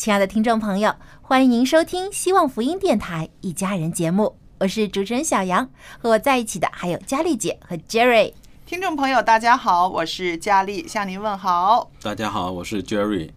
[0.00, 8.32] 亲爱的听众朋友，欢迎您收听希望福音电台《一家人》节目，我是主持人小杨，和我在一起的还有佳丽姐和 Jerry。
[8.64, 11.90] 听众朋友，大家好，我是佳丽，向您问好。
[12.00, 13.32] 大家好，我是 Jerry。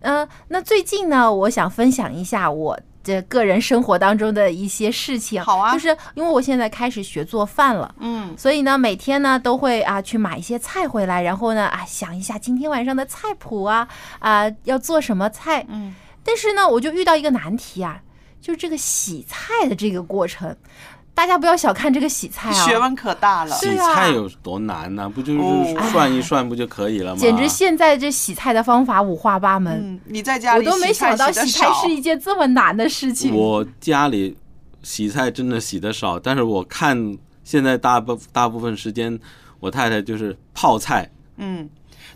[0.00, 5.40] 嗯、那最近呢，我想分享一下我这个人生活当中的一些事情。
[5.40, 13.86] 好啊就是因为我现在开始学做饭了，嗯，所以呢，每天呢都会啊去买一些菜回来，然后呢啊想一下今天晚上的菜谱啊
[14.18, 15.64] 啊要做什么菜。
[15.68, 18.02] 嗯，但是呢，我就遇到一个难题啊，
[18.40, 20.56] 就是这个洗菜的这个过程。
[21.16, 23.56] 大家不要小看这个洗菜啊，学问可大了。
[23.56, 27.18] 洗菜有多难呢、不就是哦涮一涮不就可以了吗？
[27.18, 33.34] 简直现在这洗菜的方法五花八门，嗯，你在家里我都没想到洗菜是一件这么难的事情。
[33.34, 34.36] 我家里
[34.82, 39.18] 洗菜真的洗的少，但是我看现在大部大部分时间，
[39.58, 41.66] 我太太就是泡菜，嗯，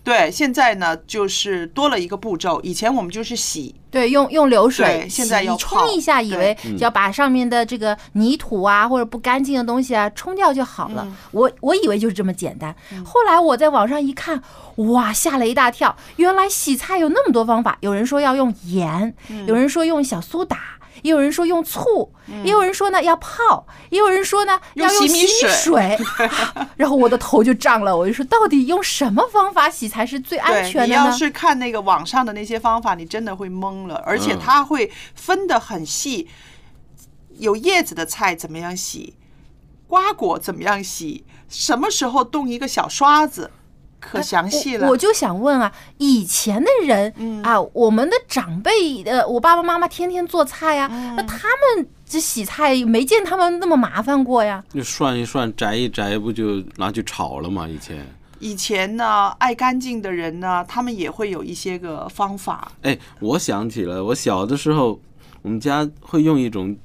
[0.02, 11.06] 对，现在呢就是多了一个步骤，以前我们就是洗，对，用用流水现在洗要冲一下，以为对只要把上面的这个泥土啊或者不干净的东西啊冲掉就好了。
[11.32, 12.74] 我我以为就是这么简单，
[13.04, 14.42] 后来我在网上一看，
[14.76, 15.94] 哇，吓了一大跳！
[16.16, 19.14] 原来洗菜有那么多方法，有人说要用盐，
[19.46, 20.58] 有人说用小苏打。
[21.02, 22.12] 也有人说用醋，
[22.44, 25.98] 也有人说呢要泡，也有人说呢要用洗米水。
[26.76, 30.86] 然后我的头就胀了，我就说到底用什么方法洗才是最安全的呢？
[30.86, 36.28] 你要是看那个网上的那些方法，你真的会懵了，而且嗯它会分得很细，
[37.38, 39.14] 有叶子的菜怎么样洗，
[39.86, 43.50] 瓜果怎么样洗，什么时候动一个小刷子，
[44.00, 44.86] 可详细了。
[44.86, 54.64] 我我就想问啊，以前的人、嗯啊，我们的长辈呃，我爸爸妈妈天天做菜呀、嗯那他们这洗菜没见他们那么麻烦过呀。
[54.72, 57.68] 就涮一涮、摘一摘，不就拿去炒了吗？
[57.68, 58.06] 以前，
[58.40, 62.72] 以前呢，爱干净的人呢，他们也会有一些个方法。
[62.82, 64.98] 哎，我想起了，我小的时候，
[65.42, 66.76] 我们家会用一种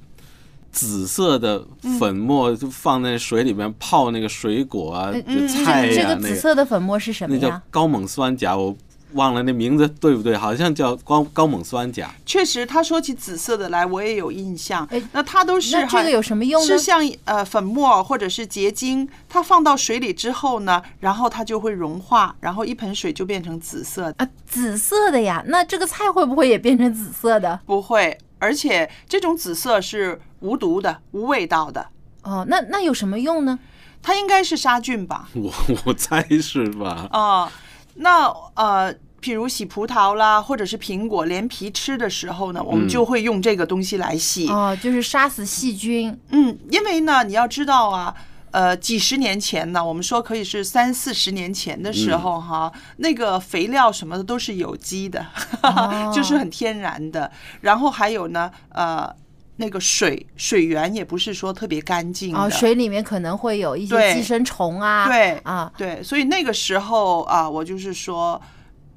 [0.76, 1.66] 紫色的
[1.98, 7.62] 粉末，就放在水里面泡那个水果啊，就菜呀、这个紫色的粉末是什么那叫呀？
[7.72, 8.76] 高锰酸钾，我
[9.14, 10.36] 忘了那名字对不对？
[10.36, 12.14] 好像叫高高锰酸钾。
[12.26, 15.02] 确实，他说起紫色的来，我也有印象哎。
[15.14, 24.16] 那它都是这个有什么用呢是像呃粉末或者是结晶，它放到水里之后呢，然后它就会融化，然后一盆水就变成紫色的。
[24.18, 27.58] 啊，紫色的呀，那这个菜会不会也变成紫色的？
[27.66, 31.88] 不会，而且这种紫色是无毒的、无味道的。
[32.24, 33.60] 哦，那那有什么用呢？
[34.02, 35.30] 它应该是杀菌吧？
[35.34, 35.52] 我
[35.86, 37.08] 我猜是吧？
[37.12, 37.50] 哦、
[37.96, 44.48] 那呃，譬如洗葡萄啦，或者是苹果连皮吃的时候呢，我们嗯就会用这个东西来洗。
[44.50, 46.20] 哦，就是杀死细菌。
[46.30, 48.14] 嗯，因为呢，你要知道啊，
[48.52, 55.26] 呃，几十年前呢，我们说可以是三四十年前的时候哈，那个肥料什么的都是有机的，
[55.64, 57.32] 哦就是很天然的。
[57.62, 59.16] 然后还有呢，呃。
[59.58, 68.42] 那个水水源也不是说特别干净的，哦，水里面可能会有一些寄生虫啊，对啊，对，所以那个时候啊，我就是说，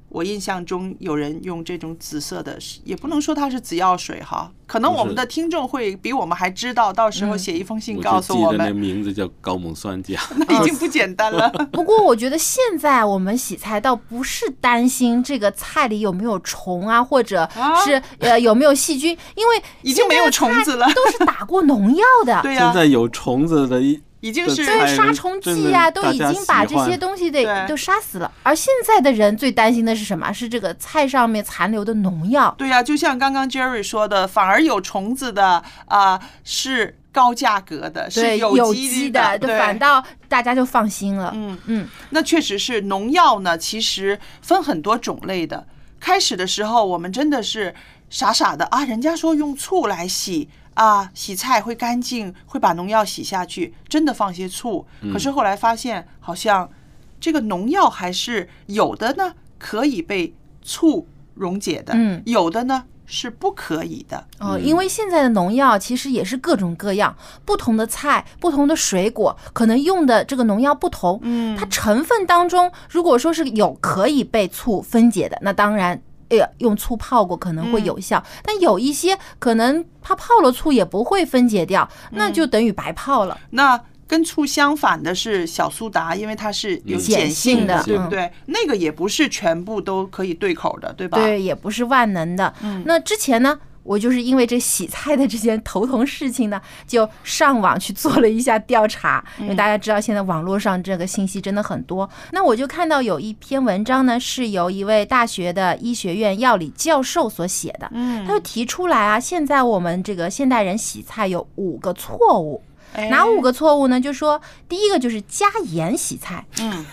[0.08, 10.19] 我印象中有人用这种紫色的，也不能说它是紫药水哈，可能我们的听众会比我们还知道，到时候写一封信告诉我们，名字叫高锰酸钾。
[10.37, 11.49] 那已经不简单了。
[11.72, 17.49] 不过我觉得现在我们洗菜倒不是担心这个菜里有没有虫啊，或者
[17.84, 22.40] 是呃有没有细菌，因为已经没有虫子了都是打过农药的。
[22.43, 28.31] 对呀、现在有虫子的一已经是对杀虫剂啊，都已经把这些东西得都杀死了。
[28.43, 30.32] 而现在的人最担心的是什么？
[30.32, 32.55] 是这个菜上面残留的农药。
[32.59, 41.32] 对呀、就像刚刚 Jerry 说的，反而有虫子的啊、是高价格的，是对有机机的，对反倒大家就放心了。
[41.35, 45.67] 嗯嗯，那确实是农药呢，其实分很多种类的。
[46.00, 47.75] 开始的时候，我们真的是
[48.09, 54.86] 傻傻的啊，人家说用醋来洗啊，洗菜会干净，会把农药洗下去，真的放些醋。
[55.12, 56.70] 可是后来发现，好像
[57.19, 60.32] 这个农药还是有的呢，可以被
[60.62, 64.25] 醋溶解的，嗯有的呢是不可以的。
[64.38, 71.19] 哦，因为现在的农药其实也是各种各样，不同的菜、不同的水果，可能用的这个农药不同。
[71.22, 76.00] 嗯它成分当中，如果说是有可以被醋分解的，那当然。
[76.30, 83.38] 哎呀，用醋泡过可能会有效，但有一些可能它泡了醋也不会分解掉，那就等于白泡了。
[83.50, 88.32] 那跟醋相反的是小苏打，因为它是碱碱性的对不嗯对？
[88.46, 91.19] 那个也不是全部都可以对口的，对吧？
[91.19, 92.52] 对，也不是万能的。
[92.62, 93.58] 嗯那之前呢，
[93.88, 102.08] 我就是因为这洗菜的这件头疼事情呢，就上网去做了一下调查，因为大家知道现在网络上这个信息真的很多。
[102.32, 112.62] 那我就看到有一篇文章呢，是由一位大学的医学院药理教授所写的，嗯他就提出来啊，现在我们这个现代人洗菜有五个错误。
[112.93, 114.00] 哎哪五个错误呢？
[114.00, 116.84] 就说第一个就是加盐洗菜，嗯，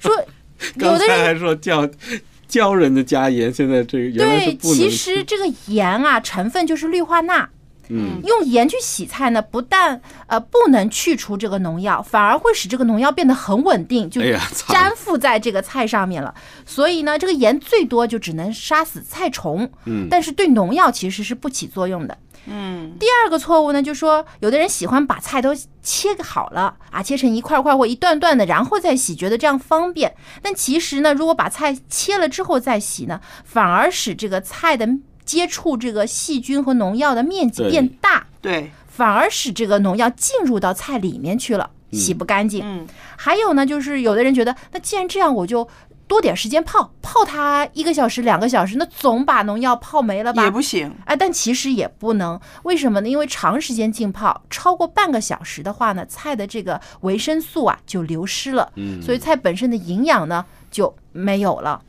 [0.00, 0.12] 说
[0.76, 1.88] 有的人还说教
[2.48, 7.48] 教人的加盐，现在这个原来是对，不能其实这个盐啊，成分就是氯化钠。
[7.88, 16.34] 嗯，用盐去洗菜呢，不但呃不能去除这个农药，反而会使这个农药变得很稳定，就粘附在这个菜上面了。
[16.64, 22.18] 所以呢，这个盐最多就只能杀死菜虫，嗯但是对农药其实是不起作用的。
[22.46, 30.14] 嗯，第二个错误呢，就是说有的人喜欢把菜都切好了啊，切成一块块或一段段的，然后再洗，觉得这样方便。
[30.42, 34.88] 但其实呢，如果把菜切了之后再洗呢，反而使这个菜的
[35.24, 42.62] 接触这个细菌和农药的面积变大，对，反而使这个农药进入到菜里面去了，洗不干净。
[42.64, 42.86] 嗯。
[43.18, 45.66] 还有呢，就是有的人觉得，那既然这样，我就
[46.08, 50.44] 多点时间泡，泡它一个小时、两个小时，那总把农药泡没了吧？
[50.44, 50.94] 也不行。
[51.04, 53.08] 哎，但其实也不能，为什么呢？
[53.08, 61.82] 因为长时间浸泡，超过半个小时的话呢，菜的这个维生素啊就流失了，嗯所以菜本身的营养呢就没有了。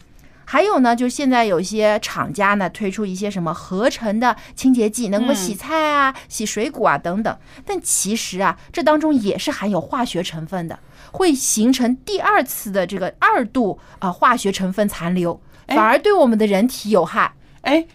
[0.49, 10.79] 还有呢，就现在有一些厂家呢推出一些什么合成的清洁剂，能够洗菜啊、洗水果啊等等，但其实啊，这当中也是含有化学成分的，
[11.12, 17.33] 会形成第二次的这个二度啊、化学成分残留，反而对我们的人体有害。
[17.62, 17.86] 哎，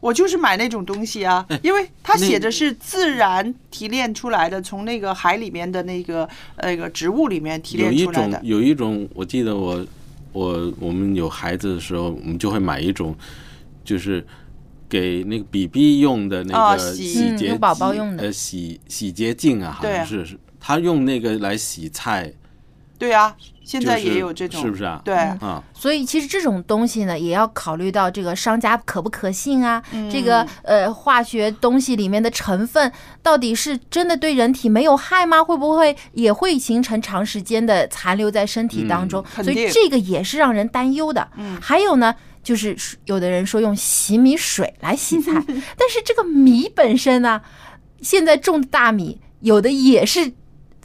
[0.00, 6.28] 我就是买那种东西啊，因为它写着是自然提炼出来的，从那个海里面的那个
[6.62, 8.40] 那个植物里面提炼出来的。
[8.42, 9.84] 有一种有一种，我记得我
[10.32, 13.14] 我我们有孩子的时候，我们就会买一种，
[13.84, 14.24] 就是
[14.88, 17.36] 给那个 BB 用的那个啊洗洗。
[17.36, 18.22] 洁嗯宝宝用的。
[18.22, 22.32] 呃洗洗洁精啊，好像是是他用那个来洗菜，
[22.98, 23.34] 对啊，
[23.64, 25.00] 现在也有这种，是不是啊？
[25.04, 32.90] 对，啊，所以其实这种东西呢，也要考虑到这个商家可不可信啊，嗯这个呃化学东西里面的成分
[33.22, 35.42] 到底是真的对人体没有害吗？
[35.44, 39.24] 会不会也会形成长时间的残留在身体当中？
[39.42, 41.28] 所以这个也是让人担忧的。
[41.36, 42.14] 嗯还有呢。
[42.40, 42.74] 就是
[43.04, 45.32] 有的人说用洗米水来洗菜，
[45.76, 47.42] 但是这个米本身呢，
[48.00, 50.32] 现在种的大米有的也是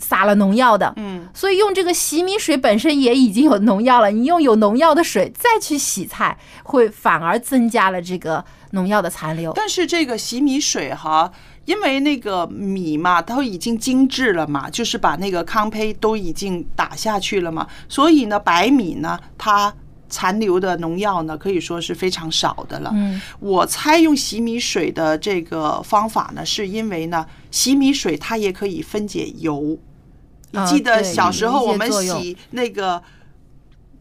[0.04, 9.54] 撒了农药的，嗯，所以用这个洗米水本身也已经有农药了，你用有农药的水再去洗菜，会反而增加了这个农药的残留。
[9.54, 11.32] 但是这个洗米水哈，
[11.64, 19.74] 因为那个米嘛，它已经精制了嘛，就是把那个糠胚都已经打下去了嘛，所以呢，白米呢，它
[20.10, 22.92] 残留的农药呢，可以说是非常少的了。
[22.94, 29.80] 嗯，我猜用洗米水的这个方法呢，是因为呢，洗米水它也可以分解油。
[30.54, 33.02] 你啊记得小时候我们洗那个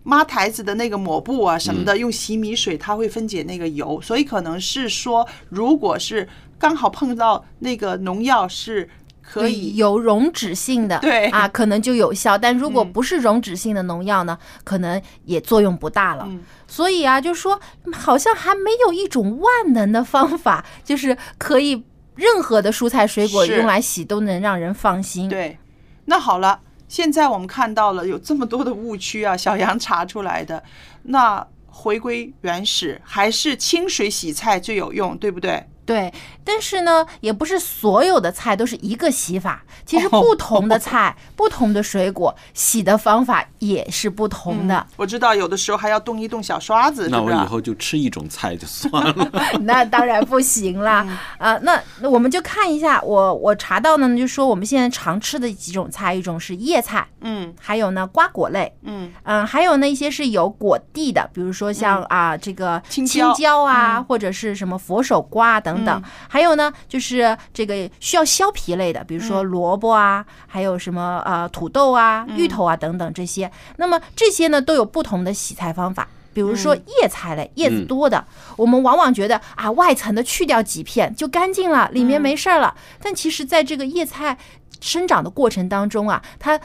[0.04, 6.28] 抹台子的那个抹布啊什么嗯的，用洗米水它会分解那个油，所以可能是说，如果是
[6.58, 8.88] 刚好碰到那个农药是
[9.22, 12.36] 可以有溶脂性的，对啊，可能就有效。
[12.36, 16.26] 但如果嗯不是溶脂性的农药呢，可能也作用不大了。
[16.28, 17.60] 嗯所以啊，就说
[17.92, 25.28] 好像还没有一种万能的方法，就是可以任何的蔬菜水果是用来洗都能让人放心。
[25.28, 25.58] 对，
[26.04, 30.62] 那好了，现在我们看到了有这么多的误区啊，小杨查出来的，
[31.04, 35.64] 那回归原始还是清水洗菜最有用，对不对？
[35.84, 36.12] 对，
[36.44, 39.62] 但是呢，也不是所有的菜都是一个洗法。
[39.84, 44.86] 其实哦不同的菜、不同的水果洗的方法也是不同的。
[44.96, 47.20] 我知道有的时候还要动一动小刷子，那？
[47.20, 49.30] 我以后就吃一种菜就算了。
[49.62, 51.04] 那当然不行啦。
[51.06, 66.10] 嗯啊，那那我们就看一下，我我查到呢，就说我们现在常吃的几种菜，一种是叶菜，嗯还有呢瓜果类，嗯嗯，还有呢一些是有果蒂的，比如说像啊这个青青椒椒啊，嗯或者是什么佛手瓜啊等等嗯。
[66.28, 73.50] 还有呢就是这个需要削皮类的，比如嗯说萝卜啊，还有什么呃土豆啊、芋头啊等等这些。
[73.76, 76.06] 那么这些呢都有不同的洗菜方法。
[76.34, 78.24] 比如说嗯叶菜类，叶子多的，
[78.56, 82.74] 我们往往觉得啊，外层的去掉几片就干净了，里面嗯没事儿了。
[83.02, 84.38] 但其实，在这个叶菜
[84.80, 86.58] 生长的过程当中啊，它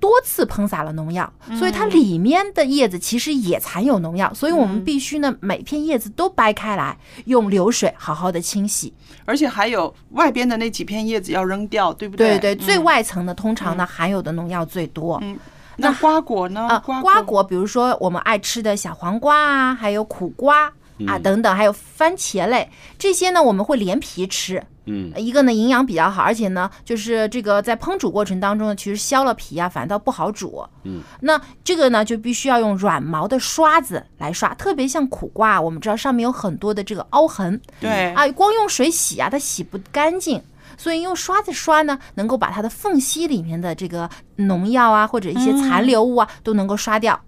[0.00, 8.92] 多次喷洒了农药，所以它里面的叶子其实也含有农药，所以我们必须呢每片叶子都掰开来，用流水好好的清洗。
[9.26, 12.38] 而且还有外边的那几片叶子要扔掉，对不对？
[12.38, 15.18] 对对，最嗯外层的通常呢含有的农药最多。
[15.22, 15.38] 嗯。
[15.76, 16.68] 那瓜果呢？
[16.68, 20.70] 啊，瓜瓜果，比如说我们爱吃的小黄瓜啊，还有苦瓜
[21.06, 24.62] 啊嗯等等，还有番茄类这些呢，我们会连皮吃。
[24.86, 30.66] 嗯，一个呢营养比较好，而且呢就是这个在烹煮过程当中呢，其实削了皮啊反倒不好煮。
[30.82, 40.42] 嗯，那这个呢就必须要用软毛的刷子来刷，特别像苦瓜，我们知道上面有很多的这个凹痕对啊，光用水洗啊它洗不干净。
[40.76, 47.20] 所以用刷子刷呢，能够把它的缝隙里面的这个农药啊，或者一些残留物啊，都能够刷掉。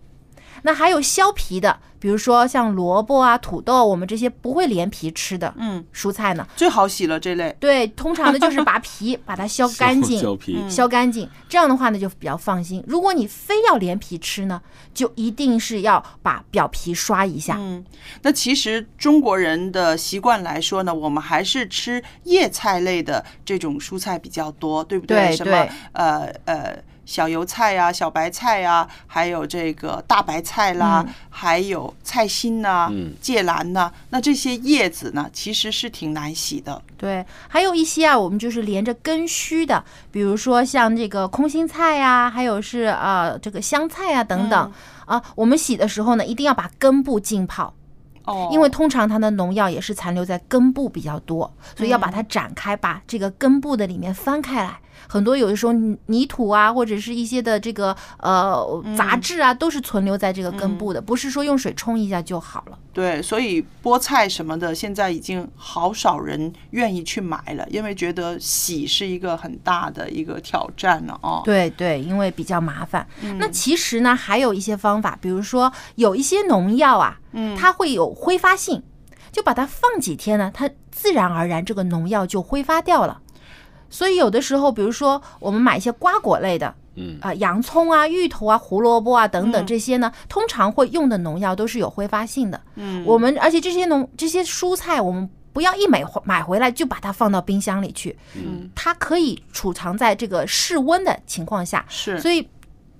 [0.63, 7.55] 那还有削皮的，比如说像萝卜啊、土豆，我们这些不会连皮吃的嗯，蔬菜呢，最好洗了这类。
[7.61, 10.71] 对，通常呢就是把皮 把它削干净，削皮，嗯。
[10.71, 12.83] 削干净，这样的话呢就比较放心。
[12.87, 14.61] 如果你非要连皮吃呢，
[14.95, 17.57] 就一定是要把表皮刷一下。
[17.59, 17.85] 嗯，
[18.23, 25.71] 那其实中国人的习惯来说呢，我们还是吃叶菜类的这种蔬菜比较多，对不什么对对。
[25.93, 36.81] 呃呃小油菜呀、小白菜呀，还有这个大白菜啦，嗯还有菜心呐、嗯芥蓝呐，那这些叶子呢，其实是挺难洗的。
[36.97, 44.73] 对，还有一些啊，我们就是连着根须的，比如说像这个空心菜呀、还有是啊这个香菜啊等等、
[45.07, 47.75] 啊，我们洗的时候呢，一定要把根部浸泡。
[48.25, 54.79] 哦，因为通常它的农药也是残留在根部比较多，所以要把它展开，把这个根部的里面翻开来。
[55.13, 62.79] 很多有的时候泥泥土啊，或者是一些的这个呃杂质啊，都是存留在这个根部的，不是说用水冲一下就好了。
[62.95, 71.43] 对，所以菠菜什么的，现在已经好少人愿意去买了，因为觉得洗是一个很大的一个挑战了哦。
[71.45, 73.07] 对对，因为比较麻烦。
[73.37, 78.83] 那其实呢，还有一些方法，比如说有一些农药啊，嗯它会有挥发性，
[79.31, 83.21] 就把它放几天呢，它自然而然这个农药就挥发掉了。
[83.93, 87.19] 所以有的时候，比如说我们买一些瓜果类的，嗯。
[87.21, 89.67] 啊、洋葱啊、芋头啊、胡萝卜啊等等嗯。
[89.67, 92.59] 这些呢，通常会用的农药都是有挥发性的。
[92.77, 98.71] 嗯，我们而且这些农这些蔬菜，我们不要一买买回来就把它放到冰箱里去，嗯。
[98.75, 102.49] 它可以储藏在这个室温的情况下，是，所以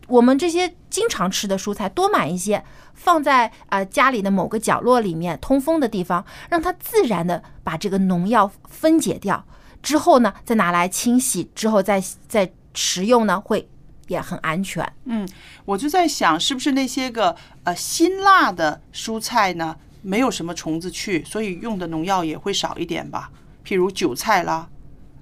[0.09, 9.43] 我们这些经常吃的蔬菜多买一些，放在呃家里的某个角落里面通风的地方，让它自然的把这个农药分解掉。
[9.83, 13.69] 之后呢，再拿来清洗，之后再再食用呢，会
[14.09, 14.91] 也很安全。
[15.05, 15.29] 嗯，
[15.65, 17.35] 我就在想，是不是那些个
[17.65, 23.31] 呃辛辣的蔬菜呢，没有什么虫子去，所以用的农药也会少一点吧？
[23.65, 24.69] 譬如韭菜啦，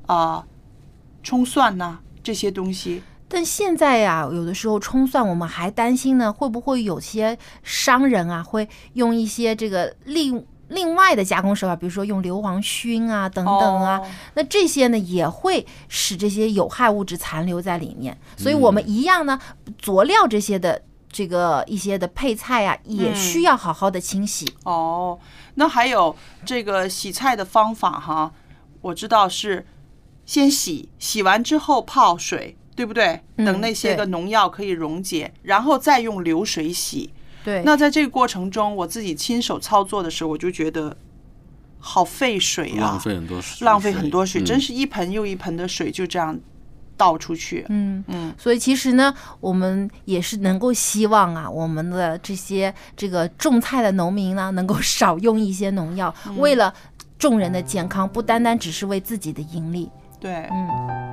[0.06, 0.44] 啊、
[1.22, 3.02] 葱蒜呐、这些东西。
[3.32, 19.38] 但现在呀、有的时候葱蒜，我们还担心呢，会不会有些商人啊，会用一些这个另另外的加工手法，比如说用硫磺熏啊等等啊，哦那这些呢也会使这些有害物质残留在里面，所以我们一样呢，
[19.78, 24.52] 佐料这些的这个一些的配菜啊，也需要好好的清洗。
[24.64, 25.18] 哦，
[25.54, 28.32] 那还有这个洗菜的方法哈，
[28.80, 29.66] 我知道是
[30.24, 33.20] 先洗，洗完之后泡水，对不对？
[33.36, 37.12] 嗯等那些个农药可以溶解，然后再用流水洗。
[37.44, 40.96] 对，那在这个过程中，我自己亲手操作的时候，我就觉得
[41.78, 44.44] 好费水啊，浪费很多水，浪费很多水，嗯。
[44.44, 46.38] 真是一盆又一盆的水就这样
[46.96, 47.64] 倒出去。
[47.70, 48.04] 嗯。
[48.08, 56.36] 嗯，所以其实呢，我们也是能够希望啊，我们的这些这个种菜的农民呢，能够少用一些农药，嗯。
[56.38, 56.74] 为了
[57.18, 59.90] 众人的健康，不单单只是为自己的盈利。
[60.18, 61.09] 对，嗯。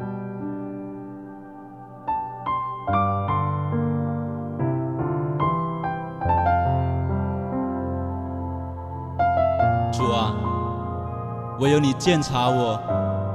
[11.59, 12.79] 唯有你鉴察我，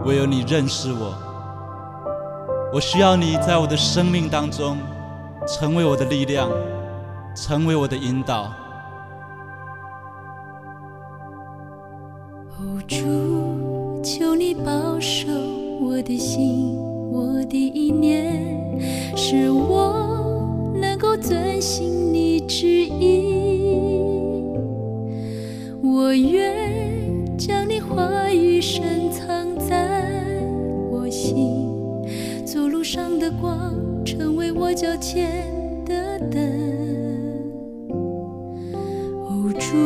[0.05, 1.14] 唯有你认识我。
[2.73, 4.79] 我需要你在我的生命当中，
[5.47, 6.49] 成为我的力量，
[7.35, 8.52] 成为我的引导。
[12.88, 15.29] 主，求你保守
[15.81, 16.76] 我的心，
[17.11, 23.79] 我的意念，使我能够遵行你旨意。
[25.83, 26.72] 我愿
[27.95, 30.03] 话语深藏在
[30.91, 31.69] 我心，
[32.45, 35.45] 走路上的光，成为我脚前
[35.85, 36.41] 的灯。
[39.25, 39.77] 哦，主，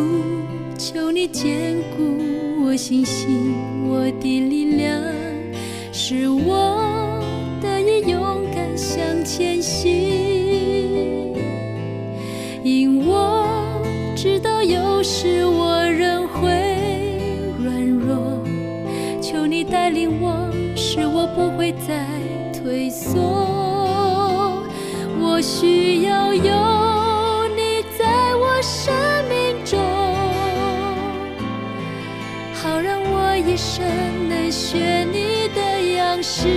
[0.78, 3.54] 求你坚固我信心，
[3.88, 5.02] 我的力量，
[5.92, 7.20] 使我
[7.60, 9.90] 得以勇敢向前行。
[12.62, 13.46] 因我
[14.14, 15.75] 知道有时我
[19.86, 22.08] 带领我，使我不会再
[22.52, 23.20] 退缩。
[25.20, 26.42] 我需要有
[27.54, 28.92] 你在我生
[29.28, 29.78] 命中，
[32.52, 33.86] 好让我一生
[34.28, 36.48] 能学你的样式，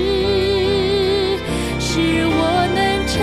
[1.80, 3.22] 使我能成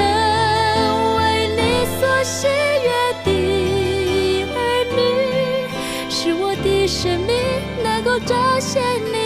[1.17, 2.89] 为你所喜悦
[3.25, 3.29] 的
[4.55, 5.03] 儿女，
[6.09, 7.35] 使我的生命
[7.83, 8.81] 能够彰显
[9.13, 9.26] 你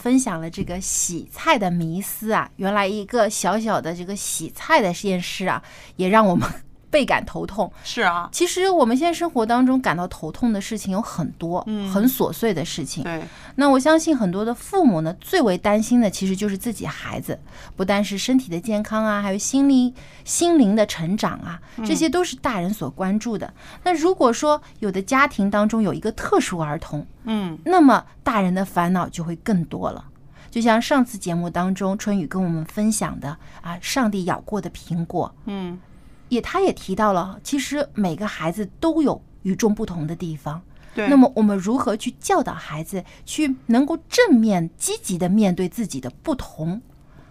[0.00, 5.62] 分享了这个洗菜的迷思啊，原来一个小小的这个洗菜的实验室啊，
[5.96, 6.48] 也让我们
[6.90, 7.72] 倍感头痛。
[7.84, 13.04] 是啊，其实我们现在生活当中感到头痛的事情有很多，嗯很琐碎的事情。
[13.04, 13.22] 对，
[13.54, 17.38] 那我相信很多的父母呢，最为担心的其实就是自己孩子，
[17.76, 23.52] 不但是身体的健康啊，还有心灵心灵的成长啊，这些都是大人所关注的。
[23.84, 30.04] 那如果说有的家庭当中有一个特殊儿童，嗯，那么大人的烦恼就会更多了。
[30.50, 35.78] 就像上次节目当中春雨跟我们分享的啊，上帝咬过的苹果，嗯，
[36.30, 40.62] 也他也提到了，其实每个孩子都有与众不同的地方。
[40.92, 46.82] 对那么我们如何去教导孩子，去能够正面积极的面对自己的不同，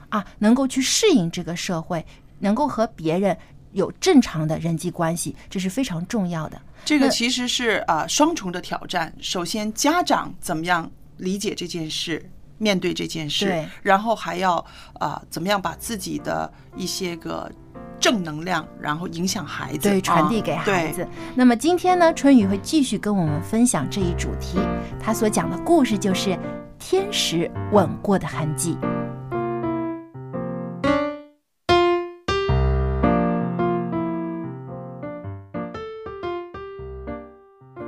[0.08, 2.06] 啊，能够去适应这个社会，
[2.40, 3.38] 能够和别人
[3.74, 6.62] 有正常的人际关系，这是非常重要的。
[6.86, 9.14] 这个其实是啊、双重的挑战。
[9.20, 17.52] 首先，家长怎么样理解这件事，面对这件事对，然后还要啊、怎么样把自己的一些个
[18.00, 21.08] 正能量，然后影响孩子，对，传递啊给孩对子。
[21.36, 24.58] 那么今天呢，春雨会继续跟我们分享这一主题，
[25.00, 26.38] 他所讲的故事就是
[26.80, 28.78] 天使吻过的痕迹。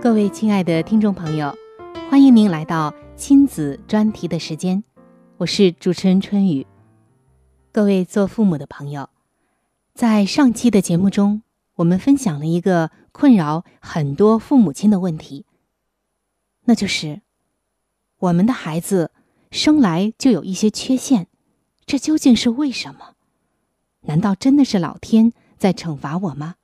[0.01, 1.55] 各位亲爱的听众朋友，
[2.09, 4.83] 欢迎您来到亲子专题的时间，
[5.37, 6.65] 我是主持人春雨。
[7.71, 9.07] 各位做父母的朋友，
[10.01, 11.43] 在上期的节目中，
[11.75, 15.45] 我们分享了一个困扰很多父母亲的问题，
[16.63, 17.21] 那就是
[18.17, 19.11] 我们的孩子
[19.51, 21.27] 生来就有一些缺陷，
[21.85, 23.13] 这究竟是为什么？
[24.07, 26.55] 难道真的是老天在惩罚我吗？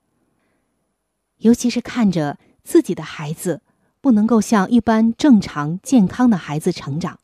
[1.37, 3.61] 尤其是看着自己的孩子
[4.01, 7.19] 不能够像一般正常健康的孩子成长，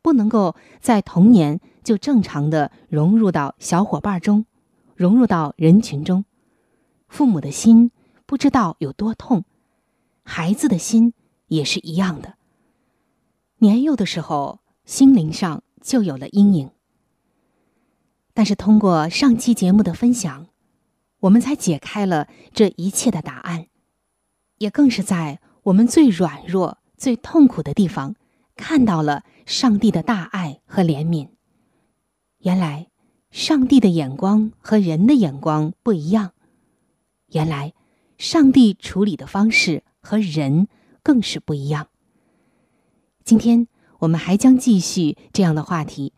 [0.00, 4.46] 不能够在童年就正常的融入到小伙伴中，
[4.98, 6.24] 融入到人群中，
[7.06, 7.92] 父母的心
[8.26, 9.44] 不知道有多痛，
[10.24, 11.14] 孩子的心
[11.46, 12.34] 也是一样的。
[13.58, 16.72] 年幼的时候，心灵上就有了阴影。
[18.34, 20.48] 但是通过上期节目的分享，
[21.20, 23.68] 我们才解开了这一切的答案，
[24.56, 28.16] 也更是在我们最软弱、最痛苦的地方，
[28.56, 31.28] 看到了上帝的大爱和怜悯。
[32.38, 32.88] 原来，
[33.30, 36.32] 上帝的眼光和人的眼光不一样。
[37.28, 37.74] 原来，
[38.16, 40.68] 上帝处理的方式和人
[41.02, 41.88] 更是不一样。
[43.22, 46.14] 今天我们还将继续这样的话题。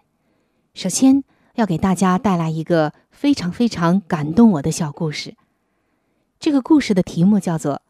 [0.73, 1.25] 首先，
[1.57, 5.35] 要给大家带来一个非常非常感动我的小故事。
[6.39, 7.75] 这个故事的题目叫做《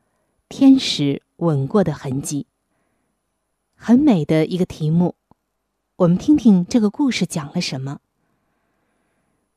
[0.49, 2.47] 天使吻过的痕迹》，
[3.75, 5.15] 很美的一个题目。
[5.97, 8.01] 我们听听这个故事讲了什么。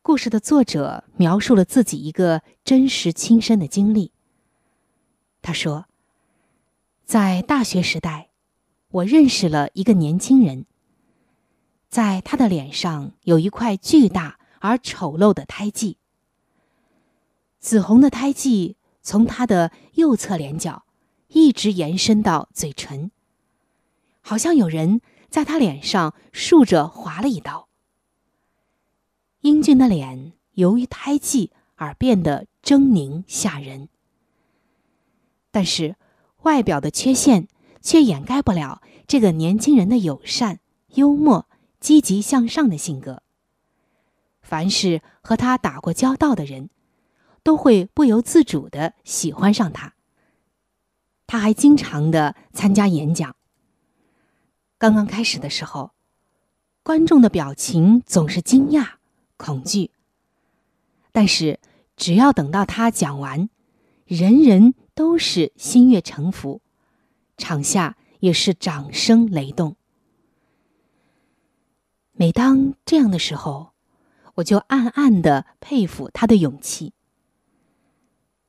[0.05, 4.11] 故事的作者描述了自己一个真实亲身的经历。
[5.41, 5.85] 他说，
[7.05, 8.29] 在大学时代，
[8.89, 10.65] 我认识了一个年轻人。
[11.87, 15.95] 在他的脸上有一块巨大而丑陋的胎记，
[17.61, 20.83] 紫红的胎记从他的右侧脸角
[21.29, 23.09] 一直延伸到嘴唇，
[24.19, 27.69] 好像有人在他脸上竖着划了一刀。
[29.43, 33.87] 英俊的脸由于胎记而变得狰狞吓人，
[35.51, 35.95] 但是
[36.41, 37.47] 外表的缺陷
[37.81, 40.59] 却掩盖不了这个年轻人的友善、
[40.95, 41.47] 幽默。
[41.83, 43.23] 积极向上的性格，
[44.41, 46.69] 凡是和他打过交道的人，
[47.43, 49.93] 都会不由自主的喜欢上他。
[51.27, 53.35] 他还经常的参加演讲。
[54.77, 55.91] 刚刚开始的时候，
[56.83, 58.91] 观众的表情总是惊讶、
[59.43, 59.91] 恐惧，
[61.11, 61.59] 但是
[61.97, 63.49] 只要等到他讲完，
[64.05, 66.61] 人人都是心悦诚服，
[67.35, 69.75] 场下也是掌声雷动。
[72.13, 73.73] 每当这样的时候，
[74.35, 76.93] 我就暗暗的佩服他的勇气。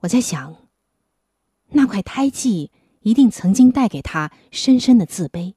[0.02, 0.68] 我在想，
[1.70, 5.54] 那块胎记一定曾经带给他深深的自卑，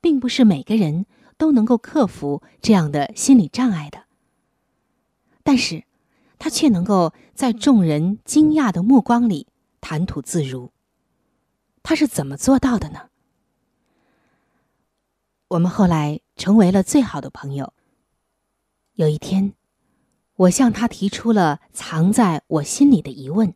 [0.00, 4.07] 并不是每个人都能够克服这样的心理障碍的。
[5.48, 5.82] 但是，
[6.38, 9.46] 他却能够在众人惊讶的目光里
[9.80, 10.70] 谈吐自如。
[11.82, 13.08] 他是怎么做到的呢？
[15.48, 17.72] 我们后来成为了最好的朋友。
[18.92, 19.54] 有一天，
[20.34, 23.54] 我向他提出了藏在我心里的疑问：“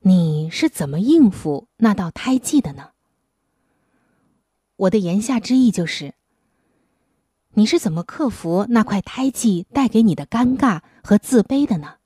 [0.00, 2.92] 你是怎么应付那道胎记的呢？”
[4.76, 6.14] 我的言下之意就是：
[7.58, 11.96] 你是怎么克服那块胎记带给你的尴尬和自卑的呢？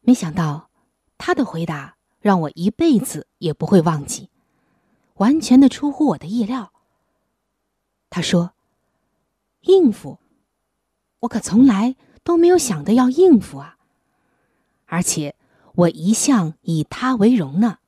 [0.00, 0.70] 没想到，
[1.18, 4.30] 他的回答让我一辈子也不会忘记。
[5.16, 6.72] 完全的出乎我的意料。
[8.08, 8.54] 他说
[9.68, 10.18] ：“应付，
[11.20, 13.76] 我可从来都没有想着要应付啊。
[14.86, 15.36] 而且
[15.74, 17.80] 我一向以他为荣呢。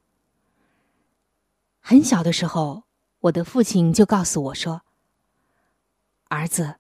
[1.81, 2.83] 很小的时候，
[3.21, 4.83] 我的父亲就告诉我说
[6.35, 6.75] ：‘儿子，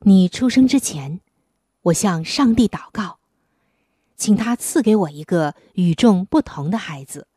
[0.00, 1.20] 你出生之前，
[1.82, 3.20] 我向上帝祷告，
[4.16, 7.28] 请他赐给我一个与众不同的孩子。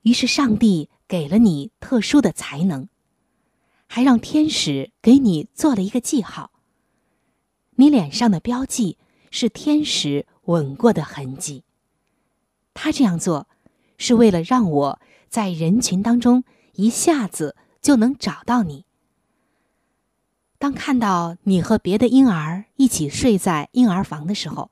[0.00, 2.88] 于是，上帝给了你特殊的才能，
[3.86, 6.50] 还让天使给你做了一个记号。
[7.76, 8.96] 你脸上的标记
[9.30, 11.64] 是天使吻过的痕迹。
[12.72, 13.46] 他这样做，
[13.98, 18.86] 是为了让我在人群当中一下子就能找到你。
[20.64, 24.70] 当看到你和别的婴儿一起睡在婴儿房的时候，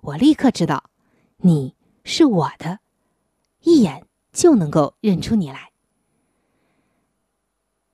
[0.00, 0.90] 我立刻知道
[1.36, 2.80] 你是我的，
[3.60, 5.70] 一眼就能够认出你来。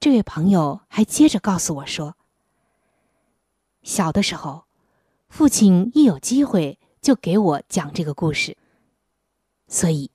[0.01, 2.17] 这位朋友还接着告诉我说
[3.85, 4.65] ：“小的时候，
[5.29, 8.57] 父亲一有机会就给我讲这个故事，
[9.67, 10.11] 所以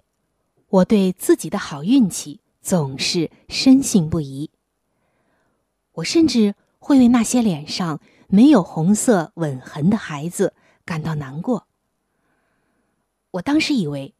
[0.67, 4.49] 我对自己的好运气总是深信不疑。
[5.91, 11.65] 我甚至……”会为那些脸上没有红色吻痕的孩子感到难过。
[13.31, 14.13] 我当时以为，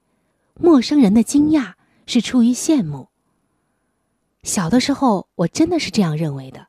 [0.56, 1.74] 陌生人的惊讶
[2.06, 3.10] 是出于羡慕。
[4.44, 6.68] 小的时候，我真的是这样认为的。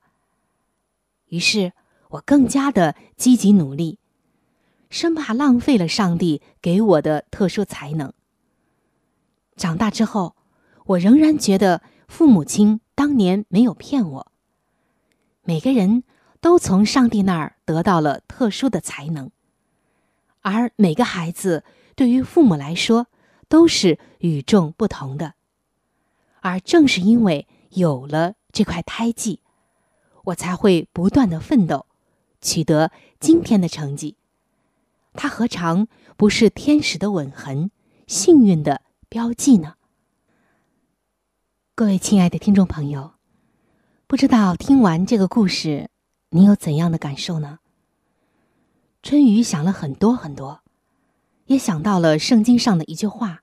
[1.26, 1.72] 于是
[2.08, 4.00] 我更加的积极努力，
[4.90, 8.12] 生怕浪费了上帝给我的特殊才能。
[9.54, 10.34] 长大之后，
[10.86, 14.33] 我仍然觉得父母亲当年没有骗我。
[15.44, 16.04] 每个人
[16.40, 19.30] 都从上帝那儿得到了特殊的才能，
[20.40, 23.08] 而每个孩子对于父母来说
[23.48, 25.34] 都是与众不同的。
[26.40, 29.40] 而正是因为有了这块胎记，
[30.24, 31.86] 我才会不断的奋斗，
[32.40, 34.16] 取得今天的成绩。
[35.14, 37.70] 它何尝不是天使的吻痕、
[38.06, 39.74] 幸运的标记呢？
[41.74, 43.13] 各位亲爱的听众朋友。
[44.06, 45.88] 不知道听完这个故事，
[46.28, 47.58] 你有怎样的感受呢？
[49.02, 50.60] 春雨想了很多很多，
[51.46, 53.42] 也想到了圣经上的一句话。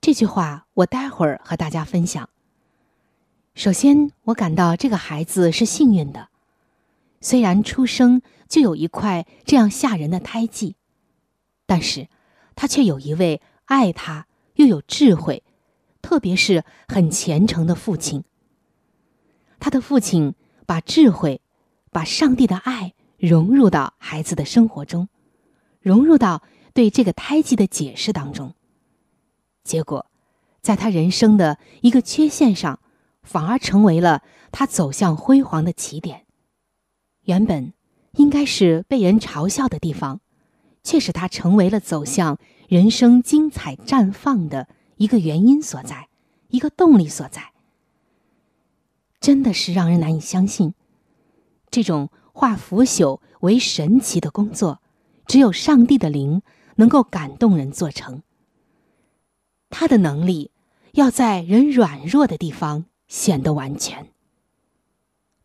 [0.00, 2.30] 这句话我待会儿和大家分享。
[3.54, 6.28] 首先，我感到这个孩子是幸运的，
[7.20, 10.76] 虽然出生就有一块这样吓人的胎记，
[11.66, 12.08] 但是
[12.56, 15.44] 他却有一位爱他又有智慧，
[16.00, 18.24] 特别是很虔诚的父亲。
[19.58, 20.34] 他的父亲
[20.66, 21.40] 把智慧、
[21.90, 25.08] 把上帝的爱融入到孩子的生活中，
[25.80, 26.42] 融入到
[26.72, 28.54] 对这个胎记的解释当中。
[29.64, 30.06] 结果，
[30.62, 32.80] 在他人生的一个缺陷上，
[33.22, 36.26] 反而成为了他走向辉煌的起点。
[37.24, 37.72] 原本
[38.12, 40.20] 应该是被人嘲笑的地方，
[40.82, 46.08] 却使他成为了走向人生精彩绽放的一个原因所在，
[46.48, 47.52] 一个动力所在。
[49.20, 50.74] 真的是让人难以相信，
[51.70, 54.80] 这种化腐朽为神奇的工作，
[55.26, 56.42] 只有上帝的灵
[56.76, 58.22] 能够感动人做成。
[59.70, 60.52] 他的能力
[60.92, 64.12] 要在人软弱的地方显得完全，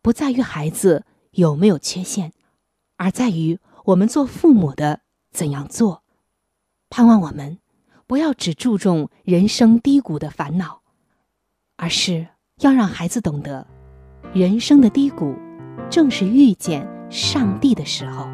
[0.00, 2.32] 不在于孩子有没有缺陷，
[2.96, 6.04] 而在于我们做父母的怎样做。
[6.88, 7.58] 盼望我们
[8.06, 10.82] 不要只注重人生低谷的烦恼，
[11.76, 12.28] 而是。
[12.60, 13.66] 要让孩子懂得，
[14.32, 15.34] 人生的低谷，
[15.90, 18.28] 正是遇见上帝的时候。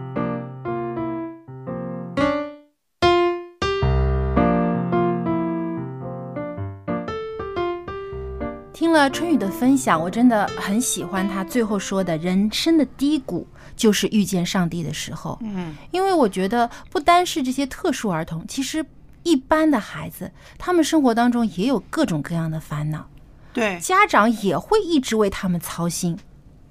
[8.74, 18.84] 听了春雨的分享，我真的很喜欢他最后说的：“人生的低谷就是遇见上帝的时候。”嗯，因为我觉得不单是这些特殊儿童，其实
[19.22, 23.06] 一般的孩子，他们生活当中也有各种各样的烦恼。
[23.52, 26.18] 对，家长也会一直为他们操心。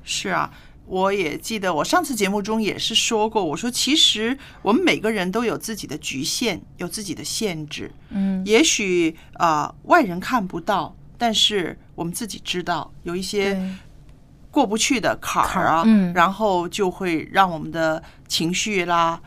[0.04, 0.52] 是啊，
[0.86, 7.92] 我也记得我上次节目中也是说过，我说其实我们每个人都有自己的局限，有自己的限制。
[8.10, 13.78] 嗯，也许啊外人看不到，但是我们自己知道有一些
[14.50, 15.84] 过不去的坎儿啊，
[16.16, 19.22] 然后就会让我们的情绪啦、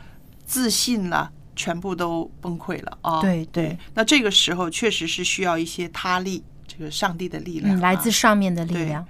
[0.45, 3.21] 自信啦全部都崩溃了啊。
[3.21, 6.43] 对对，那这个时候确实是需要一些他力。
[6.75, 9.05] 这个上帝的力量，来自上面的力量，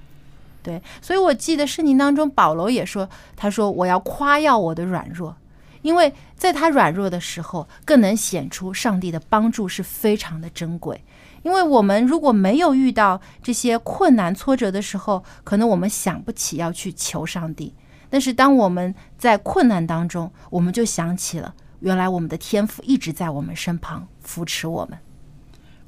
[0.62, 5.36] 对，所以我记得圣经当中保罗也说，他说我要夸耀我的软弱，
[5.82, 11.04] 因为在他软弱的时候，更能显出上帝的帮助是非常的珍贵。
[11.42, 17.74] 因为我们如果没有遇到这些困难挫折的时候，可能我们想不起要去求上帝，
[18.08, 24.96] 但是当我们在困难当中，我们就想起了原来我们的天赋一直在我们身旁扶持我们。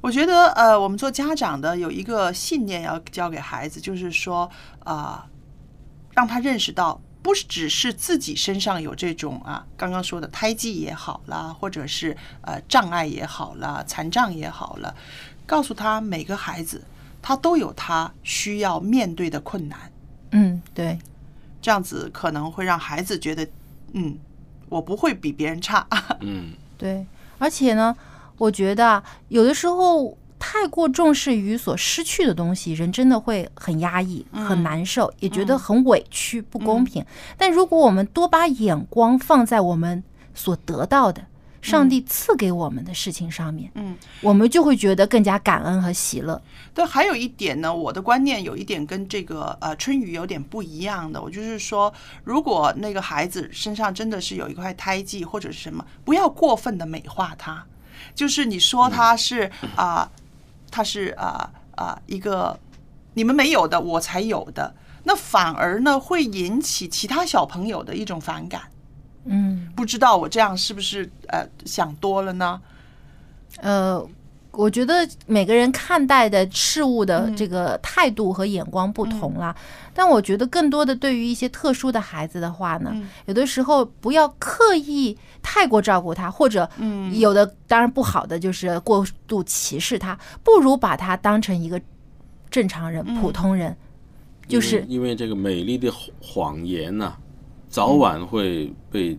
[0.05, 4.47] 我觉得，呃，我们做家长的有一个信念要教给孩子，就是说，
[4.83, 5.25] 啊，
[6.13, 14.95] 让他认识到不只是自己身上有这种啊，刚刚说的胎记也好啦，或者是呃障碍也好啦，残障也好了，
[15.47, 16.83] 告诉他每个孩子
[17.19, 19.91] 他都有他需要面对的困难，
[20.33, 20.99] 嗯，对，
[21.59, 23.47] 这样子可能会让孩子觉得，
[23.93, 24.15] 嗯，
[24.69, 25.87] 我不会比别人差。
[26.19, 27.03] 嗯，对，
[27.39, 27.97] 而且呢，
[28.37, 37.05] 我觉得啊有的时候太过重视于所失去的东西，人真的会很压抑、很难受，也觉得很委屈、不公平。
[37.37, 41.25] 但如果我们多把眼光放在我们所得到的。
[41.61, 46.39] 上帝赐给我们的事情上面，嗯，我们就会觉得更加感恩和喜乐。
[46.75, 51.91] 对，还有一点呢，我的观念有一点跟这个呃春雨有点不一样的，我就是说，
[52.23, 57.65] 如果那个孩子身上真的是有一块胎记或者是什么，不要过分的美化他，
[58.13, 60.09] 就是你说他是啊、
[60.69, 62.59] 他是啊啊、一个
[63.13, 68.61] 你们没有的，我才有的，那反而呢会引起其他小朋友的一种反感。
[69.25, 72.61] 嗯，不知道我这样是不是呃想多了呢？
[73.57, 74.05] 呃，
[74.57, 79.55] 我觉得每个人看待的事物的这个态度和眼光不同啦。
[79.93, 82.93] 但我觉得更多的对于一些特殊的孩子的话呢，
[83.25, 86.69] 有的时候不要刻意太过照顾他，或者
[87.13, 91.79] 有的当然不好的就是过度歧视他，不如把他当成一个
[92.49, 93.75] 正常人、普通人，
[94.47, 95.89] 就是因为因为这个美丽的
[96.21, 97.15] 谎言呢、
[97.69, 99.17] 早晚会被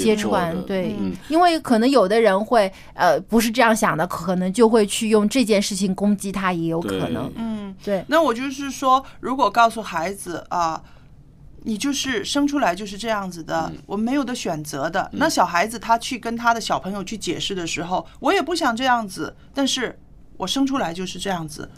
[0.00, 7.32] 揭穿对，嗯，因为可能有的人会呃不是这样想的，可能就会去用这件事情攻击他，也有可能。
[7.36, 8.04] 嗯，对。
[8.08, 10.82] 那我就是说，如果告诉孩子啊。
[11.64, 15.08] 你就是生出来就是这样子的，我们没有的选择的。
[15.12, 19.96] 那小孩子他去跟他的小朋友去解释的时候，我也不想这样子，但是
[20.36, 21.70] 我生出来就是这样子，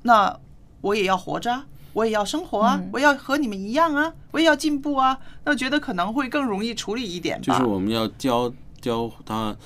[0.00, 0.34] 那
[0.80, 5.18] 我也要活着啊，我也要生活啊，我要和你们一样啊，我也要进步啊。
[5.44, 7.42] 那我觉得可能会更容易处理一点吧。
[7.42, 9.56] 就是我们要教教他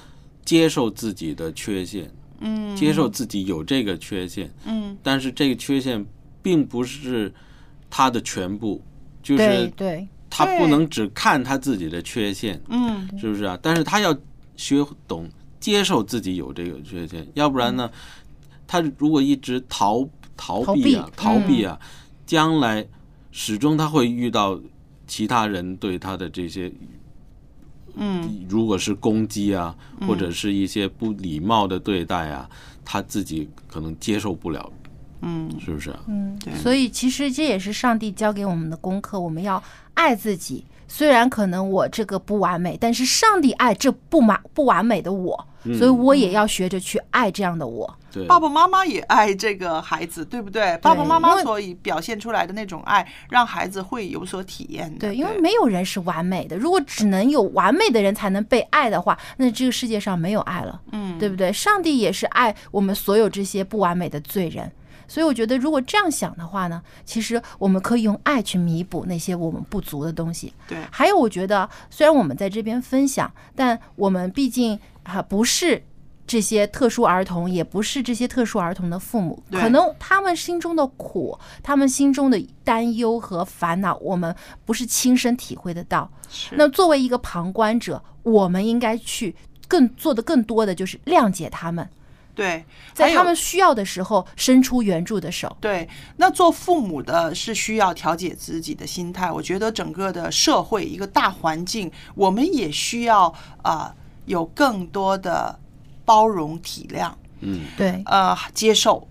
[0.45, 2.11] 接受自己的缺陷，
[2.41, 2.75] 嗯。
[2.75, 4.97] 接受自己有这个缺陷，嗯。
[5.03, 6.05] 但是这个缺陷
[6.43, 7.33] 并不是
[7.91, 8.83] 他的全部，
[9.23, 13.09] 就是对，他不能只看他自己的缺陷，嗯。
[13.19, 13.59] 是不是啊？
[13.61, 14.17] 但是他要
[14.57, 15.29] 学懂
[15.61, 17.91] 接受自己有这个缺陷，要不然呢，
[18.67, 20.07] 他如果一直逃
[20.37, 21.41] 逃避啊，逃避。
[21.41, 21.79] 逃避啊，
[22.27, 22.87] 将来
[23.31, 24.61] 始终他会遇到
[25.07, 26.73] 其他人对他的这些。
[27.97, 32.51] 嗯，如果是攻击啊，嗯或者是一些不礼貌的对待啊，
[32.85, 34.73] 他自己可能接受不了，
[35.21, 36.01] 嗯，是不是啊？
[36.09, 39.63] 嗯，所以其实这也是上帝教给我们的功课，我们要
[39.95, 40.65] 爱自己。
[40.89, 47.97] 虽然可能我这个不完美，但是上帝爱这不满不完美的我，嗯所以我也要学着去爱这样的我。
[48.15, 50.79] 对爸爸妈妈也爱这个孩子，对不对？
[50.79, 55.01] 爸爸妈妈所以表现出来的那种爱，让孩子会有所体验的。
[55.01, 56.57] 对，因为没有人是完美的。
[56.57, 61.53] 如果只能有完美的人才能被爱的话，那这个世界上没有爱了，嗯对不对？
[61.53, 64.71] 上帝也是爱我们所有这些不完美的罪人。
[65.07, 70.51] 所以我觉得，如果这样想的话呢，其实我们可以用爱去弥补那些我们不足的东西。
[70.67, 75.85] 对，还有，我觉得虽然我们在这边分享，但我们毕竟啊不是
[76.27, 84.35] 这些特殊儿童，也不是这些特殊儿童的父母，可能他们心中的苦，他们心中的担忧和烦恼，我们
[84.65, 86.11] 不是亲身体会得到。
[86.53, 89.37] 那作为一个旁观者，我们应该去
[89.69, 91.89] 更做的更多的就是谅解他们，
[92.35, 95.55] 对，在他们需要的时候伸出援助的手。
[95.61, 99.31] 对，那做父母的是需要调节自己的心态。
[99.31, 103.33] 我觉得整个的社会一个大环境，我们也需要
[103.63, 105.59] 啊、有更多的
[106.05, 109.07] 包容体谅，嗯，对，呃，接受。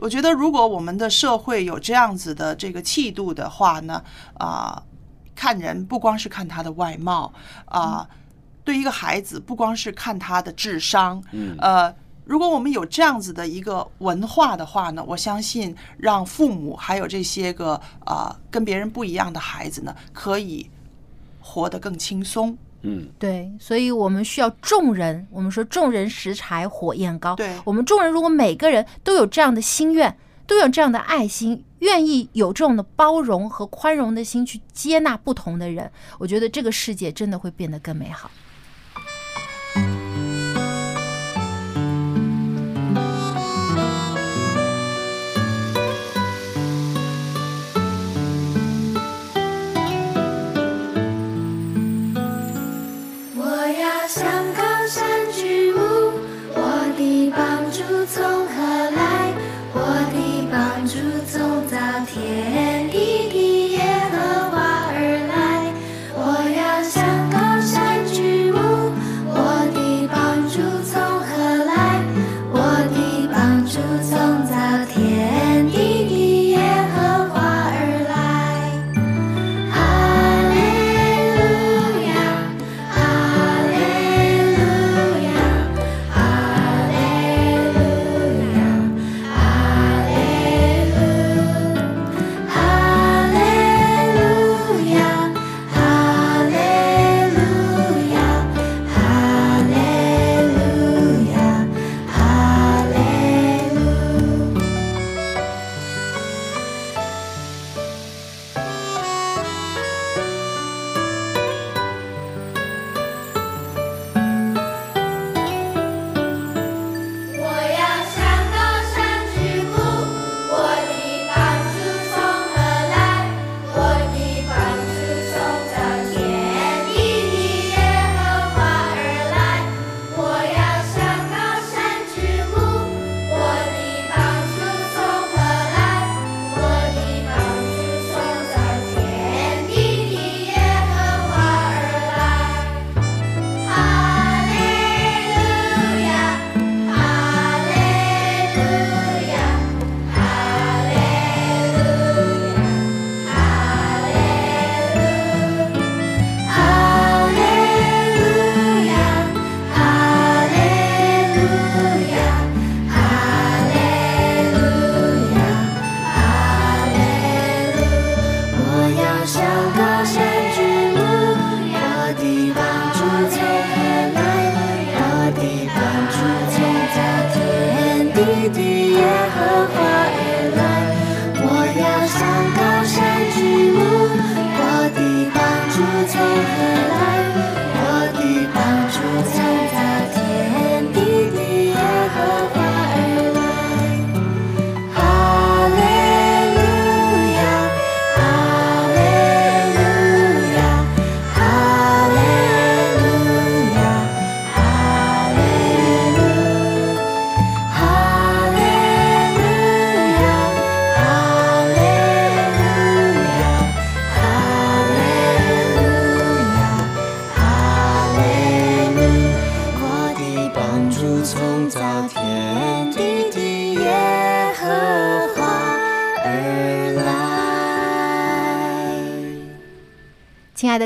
[0.00, 4.02] 我觉得如果我们的社会有这样子的这个气度的话呢，
[4.38, 4.80] 啊、
[5.34, 7.32] 看人不光是看他的外貌
[7.64, 8.08] 啊、
[8.62, 11.92] 对一个孩子不光是看他的智商，嗯呃，
[12.24, 20.70] 如果我们有这样子的一个文化的话呢，我相信让父母还有这些个啊、呃跟别人不一样的孩子呢，可以
[21.40, 22.56] 活得更轻松。
[22.82, 25.26] 嗯，对，所以我们需要众人。
[25.30, 27.34] 我们说众人拾柴火焰高。
[27.34, 38.30] 对我们众人如果每个人都有这样的心愿，都有这样的爱心，愿意有这种的包容和宽容的心去接纳不同的人，我觉得这个世界真的会变得更美好。
[54.08, 55.04] 像高山
[55.34, 55.80] 举目，
[56.54, 56.60] 我
[56.96, 59.34] 的帮助从何来？
[59.74, 59.76] 我
[60.14, 60.16] 的
[60.50, 60.56] 帮
[60.86, 60.96] 助
[61.30, 61.36] 从
[61.68, 62.77] 造天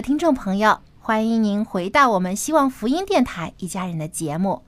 [0.03, 4.65] 的听众朋友，欢迎您回到我们希望福音电台一家人的节目。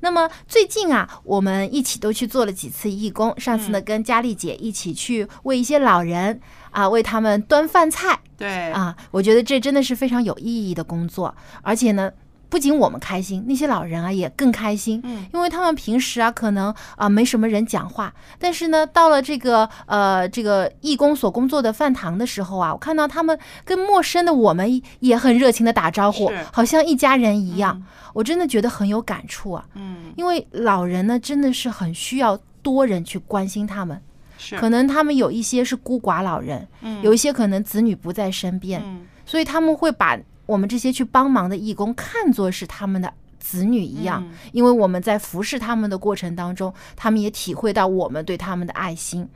[0.00, 3.32] 那么最近啊，我们一起都去做了几次义工。
[3.40, 6.38] 上次呢，跟佳丽姐一起去为一些老人
[6.72, 8.20] 啊，为他们端饭菜。
[8.36, 12.12] 对啊，我觉得这真的是非常有意义的工作，而且呢。
[12.48, 27.82] 不仅我们开心，那些老人啊也更开心，嗯，因为他们平时啊可能啊没什么人讲话，但是呢到了这个呃这个义工所工作的饭堂的时候啊，我看到他们跟陌生的我们也很热情的打招呼，好像一家人一样，
[28.12, 34.00] 我真的觉得很有感触啊，嗯，因为老人呢真的是很需要多人去关心他们，
[34.38, 34.56] 是。
[34.56, 37.02] 可能他们有一些是孤寡老人，嗯。
[37.02, 39.06] 有一些可能子女不在身边，嗯。
[39.24, 40.16] 所以他们会把
[40.46, 49.28] 我们这些去帮忙的义工看作是他们的子女一样，嗯因为我们在服侍他们的过程当中，他们也体会到我们对他们的爱心。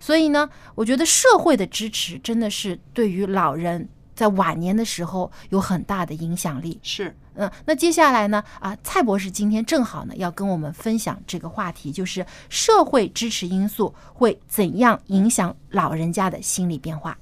[0.00, 6.78] 所以呢，我觉得社会的支持真的是对于老人在晚年的时候有很大的影响力。
[6.82, 17.16] 是，嗯，那接下来呢，啊，蔡博士今天正好呢要跟我们分享这个话题，就是社会支持因素会怎样影响老人家的心理变化。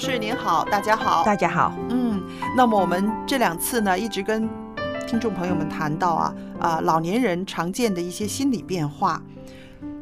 [0.00, 1.76] 士您好，大家好，大家好。
[1.90, 2.22] 嗯，
[2.56, 4.48] 那么我们这两次呢，一直跟
[5.06, 9.22] 听众朋友们谈到啊啊、老年人常见的一些心理变化。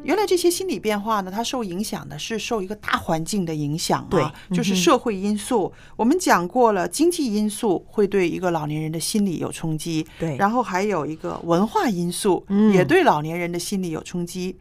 [0.03, 5.73] 原来这些心理变化呢，它受影响的是受一个大环境的影响对啊，就是社会因素。
[5.97, 14.57] 我们讲过了，经济因素会对一个老年人的心理有冲击，对然后还有一个文化因素，嗯也对老年人的心理有冲击。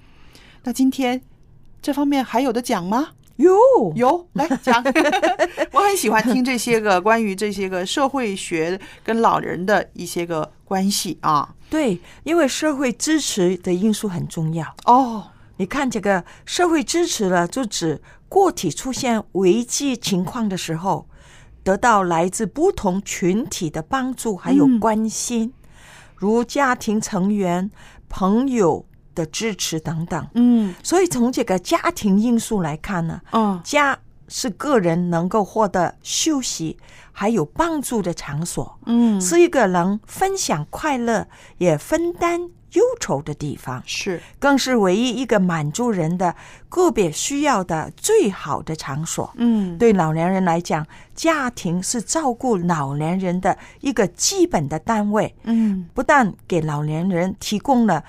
[0.64, 1.22] 那今天
[1.80, 3.10] 这方面还有的讲吗？
[3.38, 3.56] 有
[3.96, 4.84] 有，来讲。
[5.72, 11.54] 我很喜欢听这些个关于这些个社会学跟老人的一些个关系啊。
[11.70, 15.28] 对，因为社会支持的因素很重要哦。
[15.56, 21.06] 你看这个社会支持了，就指个体出现危机情况的时候，
[21.62, 25.52] 得到来自不同群体的帮助还有嗯关心，
[26.16, 27.70] 如家庭成员、
[28.08, 28.84] 朋友
[29.18, 30.28] 的支持等等。
[30.34, 33.98] 嗯，所以从这个家庭因素来看呢，嗯，家
[34.28, 36.78] 是个人能够获得休息
[37.10, 42.40] 还有帮助的场所，嗯是一个能分享快乐也分担
[42.72, 46.36] 忧愁的地方，是，更是唯一一个满足人的
[46.68, 49.32] 个别需要的最好的场所。
[49.36, 55.34] 嗯，对老年人来讲，家庭是照顾老年人的一个基本的单位。
[55.44, 58.04] 嗯，不但给老年人提供了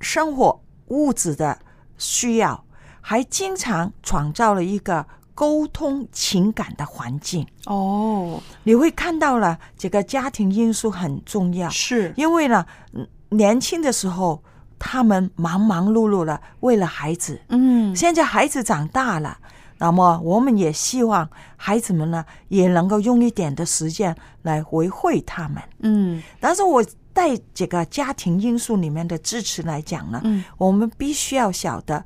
[0.00, 1.58] 生活物质的
[1.96, 2.64] 需要，
[3.00, 7.46] 还经常创造了一个沟通情感的环境。
[7.66, 14.42] 哦，你会看到了这个家庭因素很重要，是因为呢，嗯年轻的时候
[14.78, 19.38] 他们忙忙碌碌了，为了孩子，嗯，现在孩子长大了。
[19.80, 25.62] 那么，我们也希望孩子们呢，也能够用一点的时间来回馈他们。
[25.78, 26.84] 嗯，但是我
[27.18, 32.04] 在这个家庭因素里面的支持来讲呢，嗯，我们必须要晓得，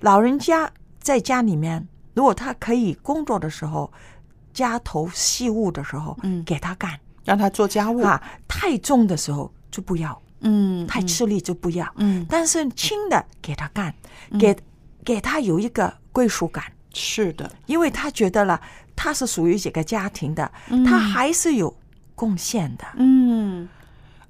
[0.00, 3.90] 老人家在家里面，如果他可以工作的时候，
[4.52, 8.02] 家头细务的时候，嗯，给他干，让他做家务。
[8.02, 13.94] 啊，太重的时候就不要，嗯，太吃力就不要，嗯，但是轻的给他干，
[14.38, 14.54] 给
[15.02, 16.62] 给他有一个归属感。
[16.92, 18.60] 是的，因为他觉得了，
[18.94, 20.84] 他是属于这个家庭的，嗯。
[20.84, 21.74] 他还是有
[22.14, 22.84] 贡献的。
[22.96, 23.66] 嗯，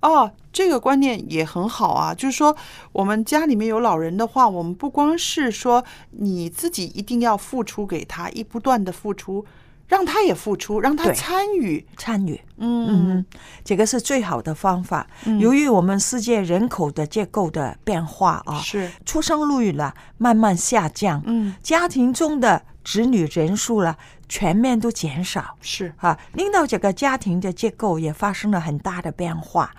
[0.03, 2.15] 哦，这个观念也很好啊。
[2.15, 2.57] 就是说，
[2.93, 9.45] 我们家里面有老人的话，我们不光是说你自己一定要付出给他，一不断的付出，
[9.89, 11.87] 让他也付出，让他参与。
[11.97, 13.27] 参与，嗯嗯，
[13.63, 15.07] 这个是最好的方法。
[15.27, 23.99] 嗯由于我们世界人口的结构的变化啊，是出生率了慢慢下降，嗯，家庭中的子女人数了
[24.29, 29.71] 全面都减少，是啊，令到这个家庭的结构也发生了很大的变化。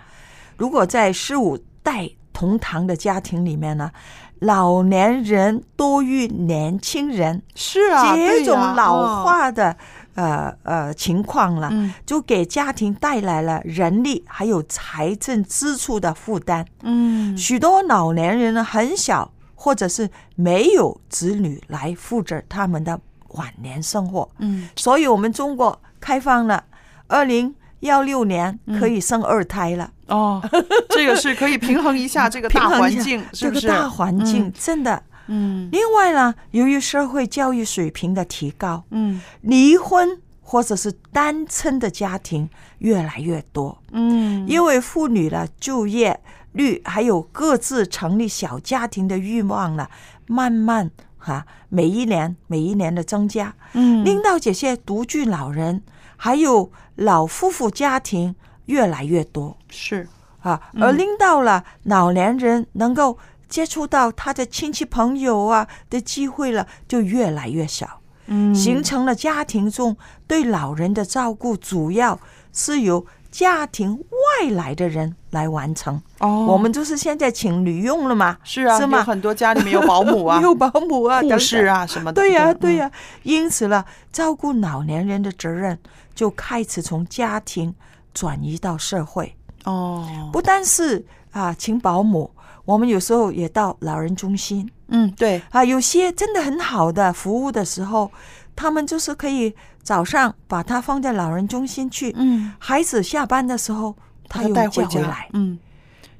[0.62, 3.90] 如果在十五代同堂的家庭里面呢，
[4.38, 9.76] 老年人多于年轻人，是啊，这种老嗯化的、
[10.14, 11.92] 呃呃情况了，嗯。
[12.06, 16.64] 就给家庭带来了人力还有财政支出的负担。
[16.84, 17.36] 嗯。
[17.36, 23.00] 许多老年人呢很小或者是没有子女来负责他们的
[23.30, 26.62] 晚年生活，嗯，所以我们中国开放了
[27.08, 27.52] 二零
[27.82, 29.90] 幺六年可以生二胎了。
[30.08, 30.42] 哦，
[30.90, 33.60] 这个是可以平衡一下这个 大环境，是不是？
[33.62, 43.78] 这个大环境嗯真的嗯另外呢，由于社会教育水平的提高，嗯离婚或者是单亲的家庭越来越多。
[43.92, 46.20] 嗯因为妇女的就业
[46.52, 49.88] 率还有各自成立小家庭的欲望呢，
[50.26, 55.82] 慢慢哈、每一年每一年的增加，嗯令到这些独居老人
[56.16, 58.34] 还有老夫妇家庭
[58.66, 59.56] 越来越多。
[59.70, 60.08] 是。
[60.40, 60.82] 啊，嗯。
[60.82, 63.18] 而令到了老年人能够
[63.48, 68.00] 接触到他的亲戚朋友啊的机会了，就越来越少。
[68.26, 68.54] 嗯。
[68.54, 72.18] 形成了家庭中对老人的照顾，主要
[72.52, 76.00] 是由家庭外来的人来完成。
[76.20, 82.20] 哦我们就是现在请女佣了嘛，是啊，是吗很多家里面有保姆啊， 有保姆啊， 护士等等啊什么的。
[82.22, 82.88] 对呀、嗯对呀、
[83.24, 85.76] 因此呢，照顾老年人的责任
[86.14, 87.74] 就开始从家庭
[88.14, 89.34] 转移到社会。
[89.64, 92.30] 哦，不但是啊，请保姆，
[92.64, 94.70] 我们有时候也到老人中心。
[94.88, 98.10] 嗯，对啊，有些真的很好的服务的时候，
[98.54, 103.94] 他们就是可以早上把他放在老人中心去，嗯，孩子下班的时候
[104.28, 105.58] 他又带回来，嗯，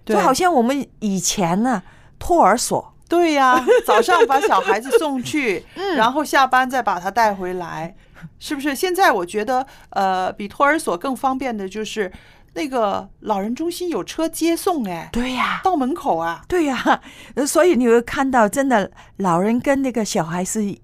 [0.05, 1.83] 就好像我们以前呢
[2.19, 5.97] 托儿所，对呀、 早上把小孩子送去，嗯。
[5.97, 7.95] 然后下班再把他带回来，
[8.39, 8.75] 是不是？
[8.75, 12.11] 现在我觉得，呃，比托儿所更方便的就是
[12.55, 17.01] 那个老人中心有车接送，哎，对呀、到门口啊，对呀、
[17.35, 20.77] 呃 所以你会看到，真的老人跟那个小孩是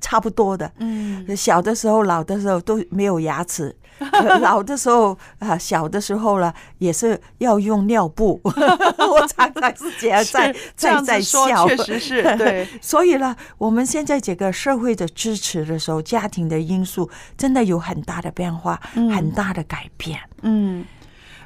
[0.00, 0.70] 差不多的。
[0.78, 8.40] 嗯，小的时候、老的时候都没有牙齿，呃 老的时候啊、小的时候了也是要用尿布。
[8.44, 12.68] 我常常是这样在在在笑，确实是 对。
[12.80, 20.18] 所以呢，我们现在这个社会的支持的时候，家庭的因素真的有很大的变化，嗯很大的改变。
[20.42, 20.84] 嗯，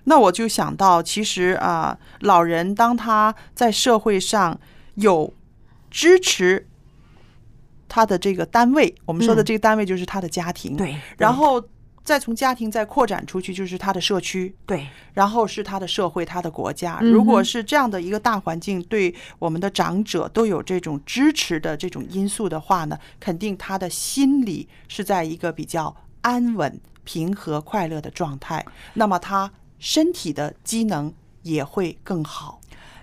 [0.05, 4.59] 那我就想到，其实啊、老人当他在社会上
[4.97, 5.33] 有
[5.91, 6.67] 支持
[7.91, 9.45] 他的这个单位，我们说的嗯。
[9.45, 11.63] 这个单位就是他的家庭，对，然后
[12.05, 17.01] 再从家庭再扩展出去，就是他的社区，对，然后是他的社会、他的国家。
[17.01, 28.65] 如果是这样的一个大环境，对我们的长者都有这种支持的这种因素的话呢，肯定他的心理是在一个比较安稳、平和、快乐的状态，
[28.95, 31.13] 那么他身体的机能
[31.43, 32.60] 也会更好。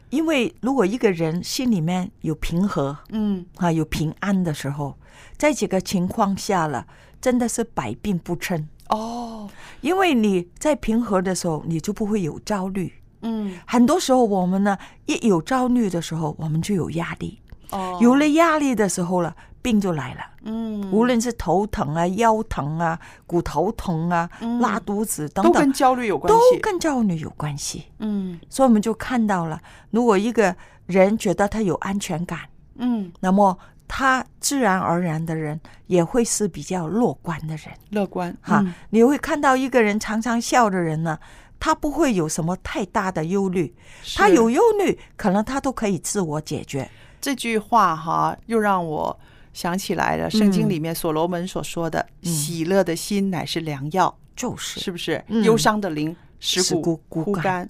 [0.10, 4.96] 因为如果一个人心里面有平和，嗯啊，有平安的时候，
[5.38, 6.88] 在这个情况下了，
[7.20, 8.68] 真的是百病不侵。
[8.90, 9.50] 哦，
[9.82, 12.94] 因为你在平和的时候，你就不会有焦虑。
[13.22, 14.78] 嗯，很多时候我们呢，
[15.08, 17.40] 一有焦虑的时候，我们就有压力。
[17.72, 19.36] 哦，有了压力的时候了，
[19.68, 20.22] 病就来了。
[20.44, 26.62] 嗯，无论是头疼啊、腰疼啊、骨头疼啊、嗯拉肚子等等，都跟焦虑有关系都系。
[26.62, 27.84] 跟焦虑有关系。
[28.00, 29.60] 嗯所以我们就看到了，
[29.92, 30.56] 如果一个
[30.86, 32.40] 人觉得他有安全感，
[32.76, 33.60] 嗯，那么
[33.90, 37.66] 他自然而然的人也会是比较乐观的人。
[37.90, 41.20] 乐观哈，嗯你会看到一个人常常笑的人呢，
[41.60, 43.76] 他不会有什么太大的忧虑，
[44.16, 46.90] 他有忧虑，可能他都可以自我解决。
[47.20, 49.20] 这句话哈，又让我
[49.58, 55.24] 想起来了，圣经嗯里面所罗门所说的“嗯喜乐的心乃是良药”，就是是不是？
[55.30, 57.68] 嗯忧伤的灵使使骨骨枯干。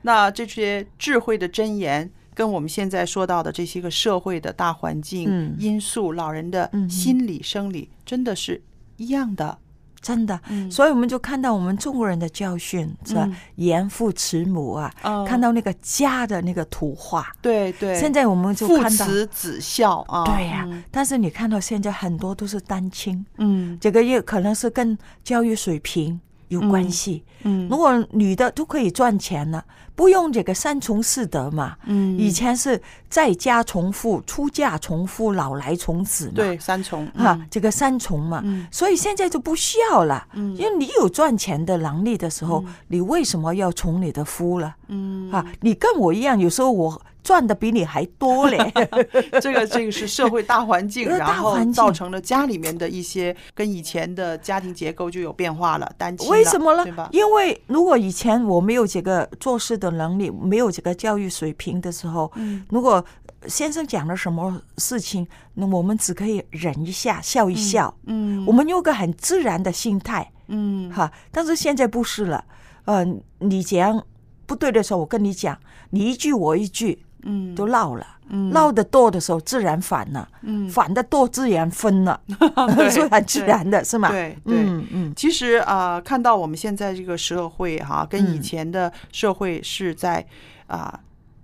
[0.00, 8.62] 那这些智慧的箴言，跟我们现在说到的这些个社会的大环境、嗯因素、老人的心理、生理，真的是
[8.96, 9.58] 一样的。
[10.06, 10.70] 真的，嗯。
[10.70, 13.24] 所以我们就看到我们中国人的教训，是吧？
[13.26, 13.36] 嗯。
[13.56, 17.26] 严父慈母啊，嗯看到那个家的那个图画。
[17.42, 20.84] 对对，现在我们就父看到，慈子孝啊，对呀、嗯。
[20.92, 23.76] 但是你看到现在很多都是单亲，嗯。
[23.80, 27.24] 这个也可能是跟教育水平有关系。
[27.42, 31.76] 嗯如果女的都可以赚钱了，不用这个三从四德嘛。
[31.84, 36.32] 嗯以前是在家从父，出嫁从夫，老来从子嘛。
[36.34, 44.74] 对三从哈、嗯这个三从嘛，嗯所以现在就不需要了，嗯因为你有赚钱的能力的时候，你为什么要从你的夫了？
[44.88, 48.56] 嗯啊，你跟我一样，有时候我赚的比你还多嘞。
[49.42, 57.08] 这个这个是社会大环境，然后造成了家里面的一些跟以前的家庭结构就有变化了，单亲为什么呢？？
[57.10, 63.04] 因为如果以前我没有这个做事的能力，没有这个教育水平的时候，嗯如果
[63.48, 71.10] 先生讲了什么事情，那我们只可以忍一下，笑一笑，嗯，我们用个很自然的心态，嗯哈。
[71.32, 72.44] 但是现在不是了，
[72.84, 73.04] 呃，
[73.38, 74.04] 你这样
[74.46, 75.58] 不对的时候，我跟你讲，
[75.90, 77.54] 你一句我一句，嗯。
[77.54, 78.06] 都闹了。
[78.28, 78.50] 嗯。
[78.50, 80.68] 闹得多的时候，自然反了；嗯。
[80.68, 82.18] 反的多，自然分了，
[82.76, 84.08] 对所以很自然的，是吗？
[84.10, 88.42] 对对，嗯嗯，其实啊、呃看到我们现在这个社会哈、跟以嗯。
[88.42, 90.24] 前的社会是在
[90.68, 90.98] 啊、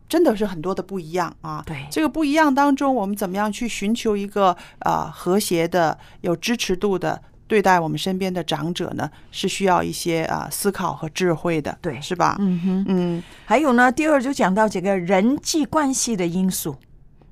[0.09, 1.63] 真的是很多的不一样啊。
[1.67, 1.87] 对。
[1.91, 7.23] 这个不一样当中，我们怎么样去寻求一个呃和谐的、有支持度的
[7.53, 9.11] 对待我们身边的长者呢？
[9.31, 12.39] 是需要一些啊、呃思考和智慧的，对是吧？
[12.41, 16.75] 嗯哼，嗯还有呢，第二就讲到这个人际关系的因素。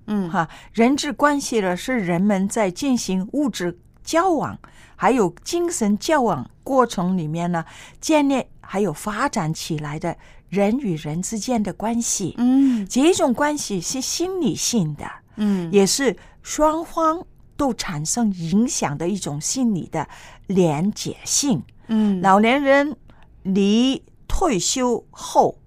[0.08, 4.58] 嗯哈，人际关系呢是人们在进行物质交往
[4.94, 7.64] 还有精神交往过程里面呢，
[7.98, 10.14] 建立还有发展起来的
[10.50, 12.34] 人与人之间的关系。
[12.36, 17.24] 嗯这种关系是心理性的，嗯也是双方
[17.61, 20.08] 都产生影响的一种心理的
[20.46, 21.62] 连结性。
[21.88, 22.96] 嗯老年人
[23.42, 25.58] 离退休后，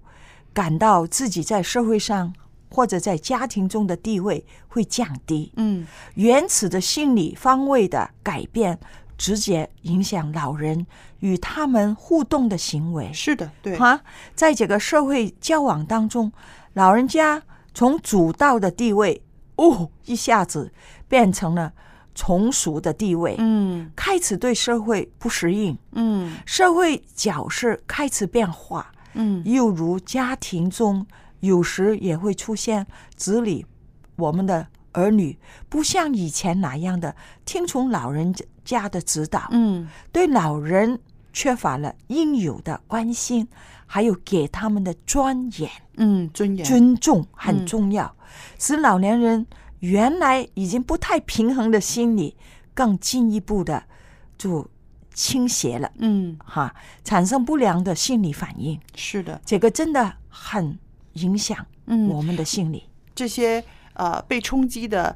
[0.52, 2.34] 感到自己在社会上
[2.68, 5.52] 或者在家庭中的地位会降低。
[5.54, 8.76] 嗯原始的心理方位的改变，
[9.16, 10.84] 直接影响老人
[11.20, 13.12] 与他们互动的行为。
[13.12, 14.00] 是的，对，哈，
[14.34, 16.32] 在这个社会交往当中，
[16.72, 17.40] 老人家
[17.72, 19.22] 从主导的地位，
[19.54, 20.72] 哦，一下子
[21.14, 21.72] 变成了
[22.12, 23.88] 从属的地位，嗯。
[23.94, 26.34] 开始对社会不适应，嗯。
[26.44, 29.40] 社会角色开始变化，嗯。
[29.44, 31.06] 又如家庭中
[31.38, 32.84] 有时也会出现
[33.14, 33.64] 子女，
[34.16, 35.38] 我们的儿女
[35.68, 38.34] 不像以前那样的听从老人
[38.64, 39.88] 家的指导，嗯。
[40.10, 40.98] 对老人
[41.32, 43.46] 缺乏了应有的关心，
[43.86, 47.66] 还有给他们的尊严、嗯，尊严，尊重很嗯。
[47.66, 48.16] 重要，
[48.58, 49.46] 使老年人
[49.84, 52.34] 原来已经不太平衡的心理，
[52.72, 53.84] 更进一步的
[54.38, 54.66] 就
[55.12, 55.92] 倾斜了。
[55.98, 56.74] 嗯哈，
[57.04, 60.78] 产生不良的心理反应，是的，这个真的很
[61.14, 62.84] 影响嗯我们的心理。
[63.14, 63.62] 这些
[63.92, 65.14] 呃被冲击的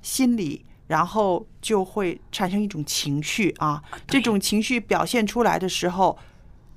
[0.00, 6.16] 心理，然后就会产生一种情绪啊，这种情绪表现出来的时候，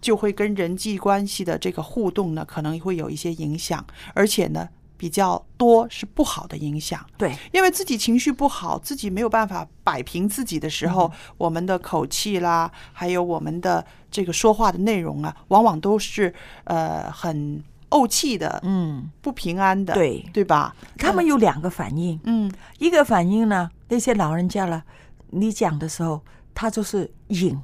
[0.02, 3.86] 就会跟人际关系的这个互动呢，可能会有一些影响，
[4.16, 4.68] 而且呢。
[4.98, 16.34] 比较多是不好的影响，对，因为自己情绪不好，自己没有办法摆平自己的时候，我们的口气啦，还有我们的这个说话的内容啊，往往都是
[16.64, 20.26] 呃很怄气的，嗯，不平安的，对。
[20.34, 20.76] 对吧？
[20.98, 24.84] 他们有两个反应，嗯，一个反应呢，那些老人家了，
[25.30, 26.22] 你讲的时候，
[26.54, 27.62] 他就是忍，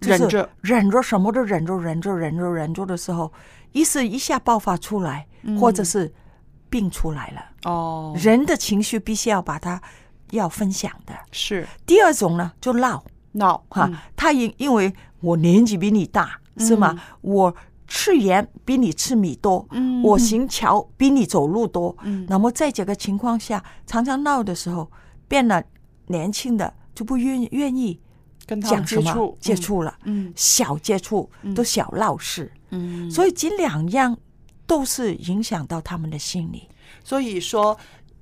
[0.00, 0.50] 就是忍着。
[0.60, 3.32] 忍着什么都忍着，忍着，忍着，忍着的时候，
[3.72, 5.26] 一是一下爆发出来，
[5.58, 6.12] 或者是
[6.70, 7.70] 病出来了。
[7.70, 9.82] 哦，人的情绪必须要把它
[10.30, 11.12] 要分享的。
[11.32, 11.66] 是。
[11.84, 13.04] 第二种呢，就闹。
[13.32, 13.98] 闹哈，嗯。
[14.16, 16.98] 他因因为我年纪比你大，是吗？
[17.20, 17.54] 我
[17.86, 20.02] 吃盐比你吃米多，嗯。
[20.02, 22.24] 我行桥比你走路多，嗯。
[22.28, 24.90] 那么在这个情况下，常常闹的时候，
[25.28, 25.62] 变了
[26.06, 28.00] 年轻的就不愿愿意
[28.46, 30.32] 跟他讲什么接触接触了，嗯。
[30.34, 34.16] 小接触都小闹事，嗯，所以这两样
[34.70, 36.68] 都是影响到他们的心理。
[37.02, 37.76] 所以说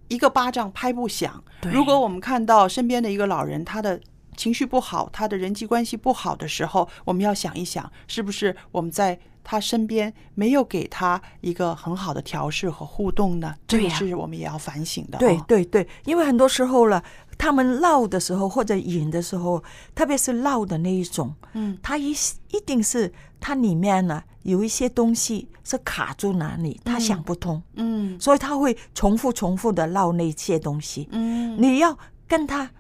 [0.08, 1.44] 一个巴掌拍不响。
[1.70, 4.00] 如果我们看到身边的一个老人，他的
[4.34, 9.20] 情绪不好，他的人际关系不好的时候，我们要想一想，是不是我们在
[9.50, 13.54] 他身边没有给他一个很好的调试和互动呢？
[13.66, 17.02] 这个是我们也要反省的、对，对对，因为很多时候了，
[17.38, 22.10] 他们闹的时候或者瘾的时候，特别是闹的那一种，嗯，他一
[22.50, 28.20] 一定是他里面呢有一些东西是卡住哪里，他想不通，嗯。
[28.20, 31.08] 所以他会重复重复的闹那些东西。
[31.12, 32.70] 嗯，你要跟他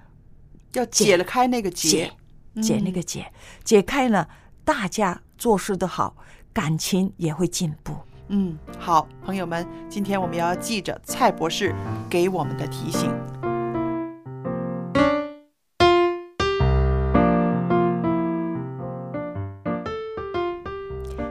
[0.74, 1.88] 要解了开那个结。
[1.88, 2.12] 解，
[2.60, 3.32] 解那个结，
[3.64, 3.80] 解。
[3.80, 4.28] 开了，
[4.66, 6.14] 大家做事的好，
[6.58, 7.94] 感情也会进步。
[8.30, 11.72] 嗯，好，朋友们，今天我们要记着蔡博士
[12.10, 13.08] 给我们的提醒。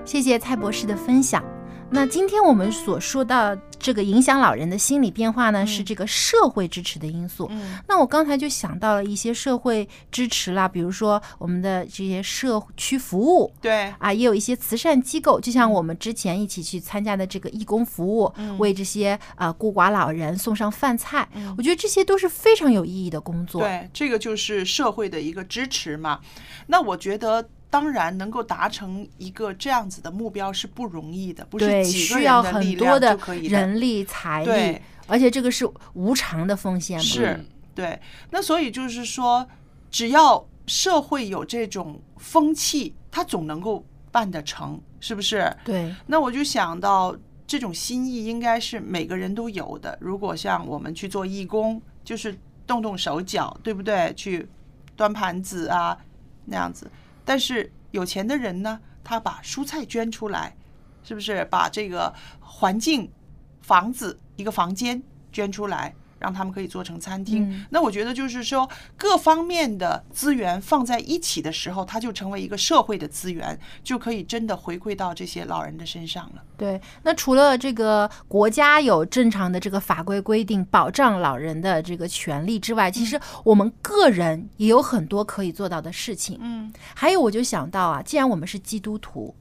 [0.06, 1.44] 谢谢蔡博士的分享。
[1.90, 7.48] 那今天我们所说到这个影响老人的心理变化呢，是这个社会支持的因素。
[7.50, 21.28] 嗯那我刚才就想到了一些社会支持啦，比如说我们的这些社区服务，对啊，也有一些慈善机构，就像我们之前一起去参加的这个义工服务，嗯为这些呃孤寡老人送上饭菜，
[21.58, 23.62] 我觉得这些都是非常有意义的工作。
[23.62, 26.20] 对，这个就是社会的一个支持嘛。
[26.68, 27.50] 那我觉得。
[27.70, 33.58] 当然，能够达成一个这样子的目标是不容易的，不是对，几个要很的力量多的就可以的。
[33.58, 37.04] 人力财力对，而且这个是无偿的奉献嘛。
[37.04, 37.46] 是，
[37.76, 38.00] 对。
[38.32, 39.46] 那所以就是说，
[39.92, 45.54] 只要社会有这种风气，他总能够办得成，是不是？
[45.66, 45.94] 对。
[46.06, 47.16] 那我就想到，
[47.46, 49.98] 这种心意应该是每个人都有的。
[50.00, 54.14] 如果像我们去做义工，就是动动手脚，对不对？
[54.16, 54.48] 去
[54.96, 55.98] 端盘子啊，
[56.46, 56.90] 那样子。
[57.28, 60.56] 但是有钱的人呢，他把蔬菜捐出来，
[61.04, 63.12] 是不是把这个环境
[63.60, 65.94] 房子、一个房间捐出来。
[66.20, 67.50] 让他们可以做成餐厅。
[67.50, 76.44] 嗯那我觉得就是说，各方面的资源放在一起的时候，它就成为一个社会的资源，就可以真的回馈到这些老人的身上了。
[76.58, 86.38] 对，那除了这个国家有正常的这个法规规定保障老人的这个权利之外，其实我们个人也有很多可以做到的事情。
[86.42, 89.36] 嗯，还有我就想到啊，既然我们是基督徒，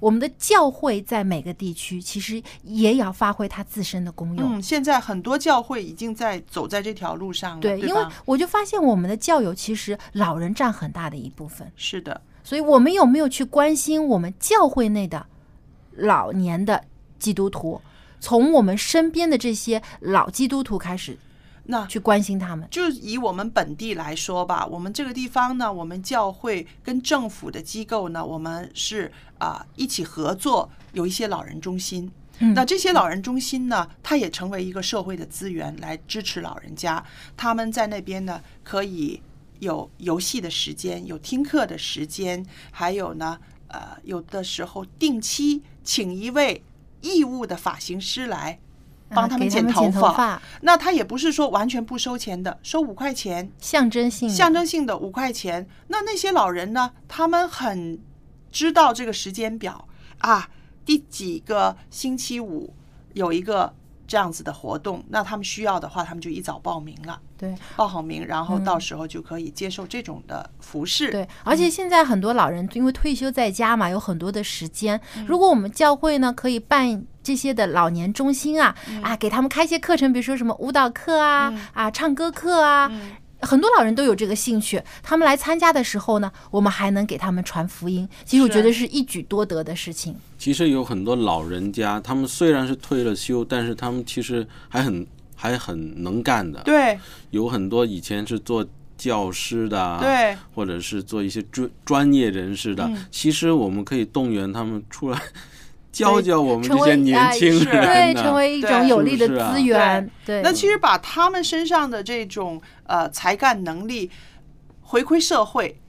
[0.00, 4.58] 我们的教会在每个地区其实也要发挥它自身的功用。
[4.58, 15.26] 嗯，现在很多教会已经在走在这条路上了，对，因为我就发现我们的教友其实老人占很大的一部分，是的，所以我们有没有去关心我们教会内的
[15.92, 16.84] 老年的
[17.18, 17.80] 基督徒？
[18.18, 21.16] 从我们身边的这些老基督徒开始，
[21.68, 22.66] 那去关心他们。
[22.70, 32.10] 就以我们本地来说吧，我们这个地方呢，我们教会跟政府的机构呢，我们是啊、一起合作，有一些老人中心。
[32.38, 37.02] 嗯那这些老人中心呢，它也成为一个社会的资源来支持老人家。
[37.36, 39.22] 他们在那边呢，可以
[39.58, 43.38] 有游戏的时间，有听课的时间，还有呢，
[43.68, 46.62] 呃，有的时候定期请一位
[47.00, 48.58] 义务的发型师来
[49.10, 55.68] 帮啊他们剪头发那他也不是说完全不收钱的，收五块钱，象征性象征性的五块钱。
[55.88, 57.98] 那那些老人呢，他们很
[58.50, 59.86] 知道这个时间表。
[60.18, 60.48] 啊，
[60.84, 62.74] 第几个星期五
[63.12, 63.74] 有一个
[64.06, 67.20] 这样子的活动，那他们需要的话，他们就一早报名了。
[67.38, 71.10] 对，报好名，然后嗯到时候就可以接受这种的服饰。
[71.10, 75.00] 对，而且现在很多老人因为退休在家嘛，有很多的时间。
[75.16, 82.90] 嗯如果我们教会呢，可以办这些的老年中心啊，嗯啊，给他们开一些课程，比如说什么舞蹈课啊，啊，唱歌课啊。
[83.40, 88.08] 嗯很多老人都有这个兴趣，他们来参加的时候呢，我们还能给他们传福音。
[88.24, 90.16] 其实我觉得是一举多得的事情。
[90.38, 96.62] 其实有很多老人家，他们虽然是退了休，但是他们其实还很还很能干的。
[96.62, 96.98] 对，
[97.30, 98.66] 有很多以前是做
[98.96, 102.84] 教师的啊，对，或者是做一些专专业人士的。
[102.84, 105.20] 嗯其实我们可以动员他们出来
[105.96, 110.10] 教教我们成为这些年轻人哎对，成为一种有力的资源。
[110.26, 114.10] 对，那其实把他们身上的这种呃才干能力
[114.82, 115.80] 回馈社会，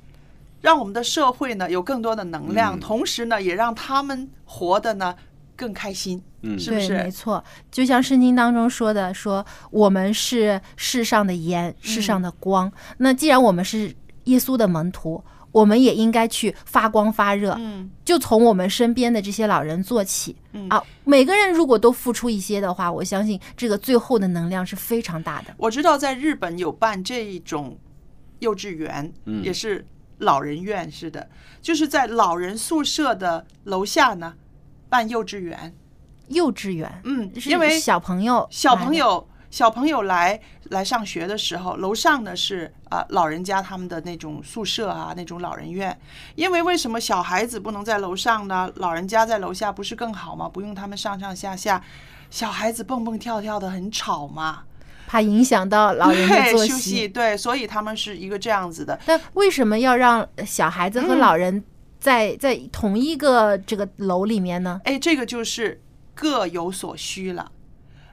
[0.62, 5.14] 让我们的社会呢有更多的能量，嗯同时呢也让他们活得呢
[5.56, 7.12] 更开心，嗯是不是，没？
[7.12, 12.72] 错，就像圣经当中说的，说我们是世上的盐，世上的光。
[13.00, 13.94] 那既然我们是
[14.24, 15.22] 耶稣的门徒，
[15.52, 17.56] 我们也应该去发光发热。
[17.58, 20.36] 嗯，就从我们身边的这些老人做起。
[20.54, 25.54] 嗯啊，每个人如果都付出一些的话，我相信这个最后的能量是非常大的。
[25.58, 27.78] 我知道在日本有办这一种
[28.40, 29.86] 幼稚园，嗯也是
[30.20, 31.30] 老人院似的，
[31.62, 34.34] 就是在老人宿舍的楼下呢
[34.90, 35.74] 办幼稚园。
[36.30, 45.98] 幼稚园，嗯，是因为小朋友小朋友小朋友来来上学的时候，楼上呢是啊、老人家他们的那种宿舍啊，那种老人院。
[46.36, 48.70] 因为为什么小孩子不能在楼上呢？
[48.76, 50.50] 老人家在楼下不是更好吗？
[50.50, 51.82] 不用他们上上下下，
[52.30, 54.64] 小孩子蹦蹦跳跳的很吵嘛。
[55.08, 57.08] 怕影响到老人的对休作息息，。
[57.08, 59.00] 对，所以他们是一个这样子的。
[59.06, 61.64] 但为什么要让小孩子和嗯老人
[61.98, 64.82] 在、在同一个这个楼里面呢？
[64.84, 65.82] 哎，这个就是
[66.14, 67.52] 各有所需了。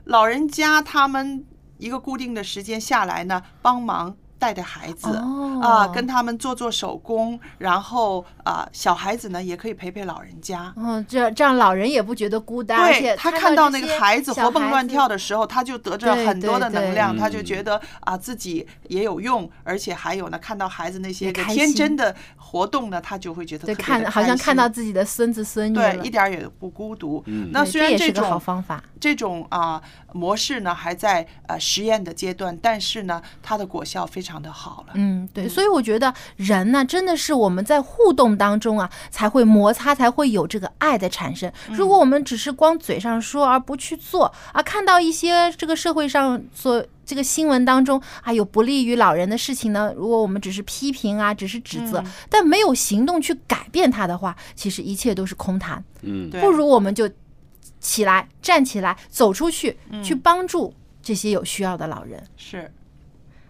[0.04, 1.44] 老人家他们
[1.78, 5.40] 一个固定的时间下来呢，帮忙带带孩子、哦。
[5.62, 10.74] 啊，跟他们做做手工，然后啊，小孩子呢也可以陪陪老人家。
[10.76, 22.14] 嗯，这这样老人也不觉得孤单，而且对他看到那个孩子活蹦乱跳的时候，他就得着对很多的对对能量，他就嗯觉得啊自己也有用，而且还有呢，看到孩子那些天真的
[22.54, 27.20] 活动呢，他就会觉得看好像看到自己的孙子孙女对，一点也不孤独。
[27.26, 29.82] 嗯那虽然这种好方法这种啊、
[30.12, 34.92] 模式呢还在呃实验的阶段，但是呢，它的果效非常的好了。
[34.94, 41.52] 嗯，对，所以我觉得人呢，真的是我们在互动当中啊，才会摩擦，才会有这个爱的产生。
[41.68, 52.10] 嗯如果我们只是光嘴上说而不去做啊，看到一些这个社会上所这个新闻当中啊有不利于老人的事情呢，如果我们只是批评啊，只是指责，嗯。
[52.28, 55.82] 但没有行动去改变它的话，其实一切都是空谈。
[56.02, 57.08] 嗯，不如我们就
[57.80, 60.02] 起来，站起来，走出去，嗯。
[60.02, 62.22] 去帮助这些有需要的老人。
[62.36, 62.72] 是，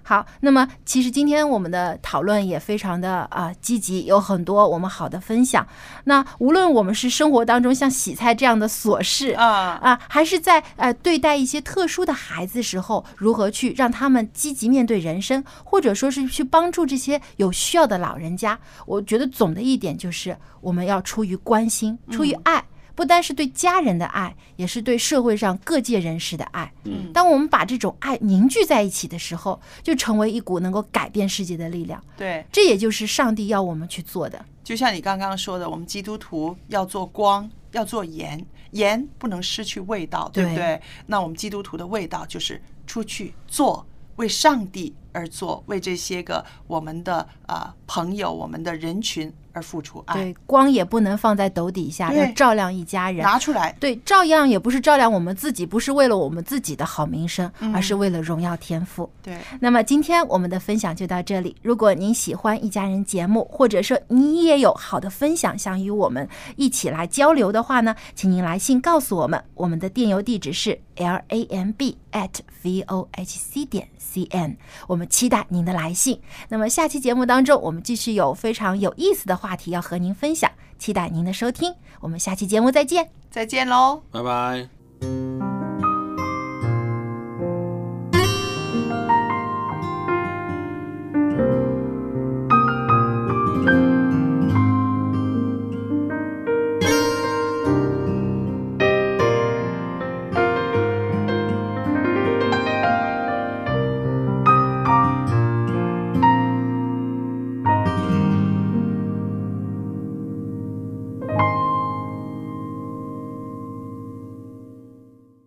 [0.06, 5.66] 好，那么其实今天我们的讨论也非常的啊、积极，有很多我们好的分享。
[6.04, 22.62] 那无论我们是生活当中像洗菜这样的琐事啊啊，还是在呃对待一些特殊的孩子时候，如何去让他们积极面对人生，或者说是去帮助这些有需要的老人家，我觉得总的一点就是我们要出于关心，出于爱。
[22.94, 26.72] 不单是对家人的爱，也是对社会上各界人士的爱。
[26.84, 32.02] 嗯当我们把这种爱凝聚在一起的时候，就成为一股能够改变世界的力量。
[32.16, 34.44] 对，这也就是上帝要我们去做的。
[34.62, 40.82] 就像你刚刚说的，我们基督徒要做光，要做盐，盐不能失去味道，对不对对？
[41.06, 43.86] 那我们基督徒的味道就是出去做，
[44.16, 50.14] 为上帝而做，为这些个我们的呃朋友、我们的人群而付出爱。
[50.14, 53.22] 对，光也不能放在斗底下，对要照亮一家人。
[53.24, 59.08] 拿出来，对，照样也不是照亮我们自己，不是为了我们自己的好名声，嗯而是为了荣耀天赋。
[59.22, 61.56] 对，那么今天我们的分享就到这里。
[61.62, 69.42] 如果您喜欢一家人节目，或者说你也有好的分享想与我们一起来交流的话呢，请您来信告诉我们。
[69.54, 72.30] 我们的电邮地址是 l a m b at
[72.62, 74.56] v o h c 点 c n，
[74.88, 76.20] 我们期待您的来信。
[76.48, 83.10] 那么下期节目当中，我们继续有非常有意思的话题要和您分享期待您的收听我们下期节目再见。
[83.30, 84.02] 再见喽。
[84.10, 85.53] 拜拜。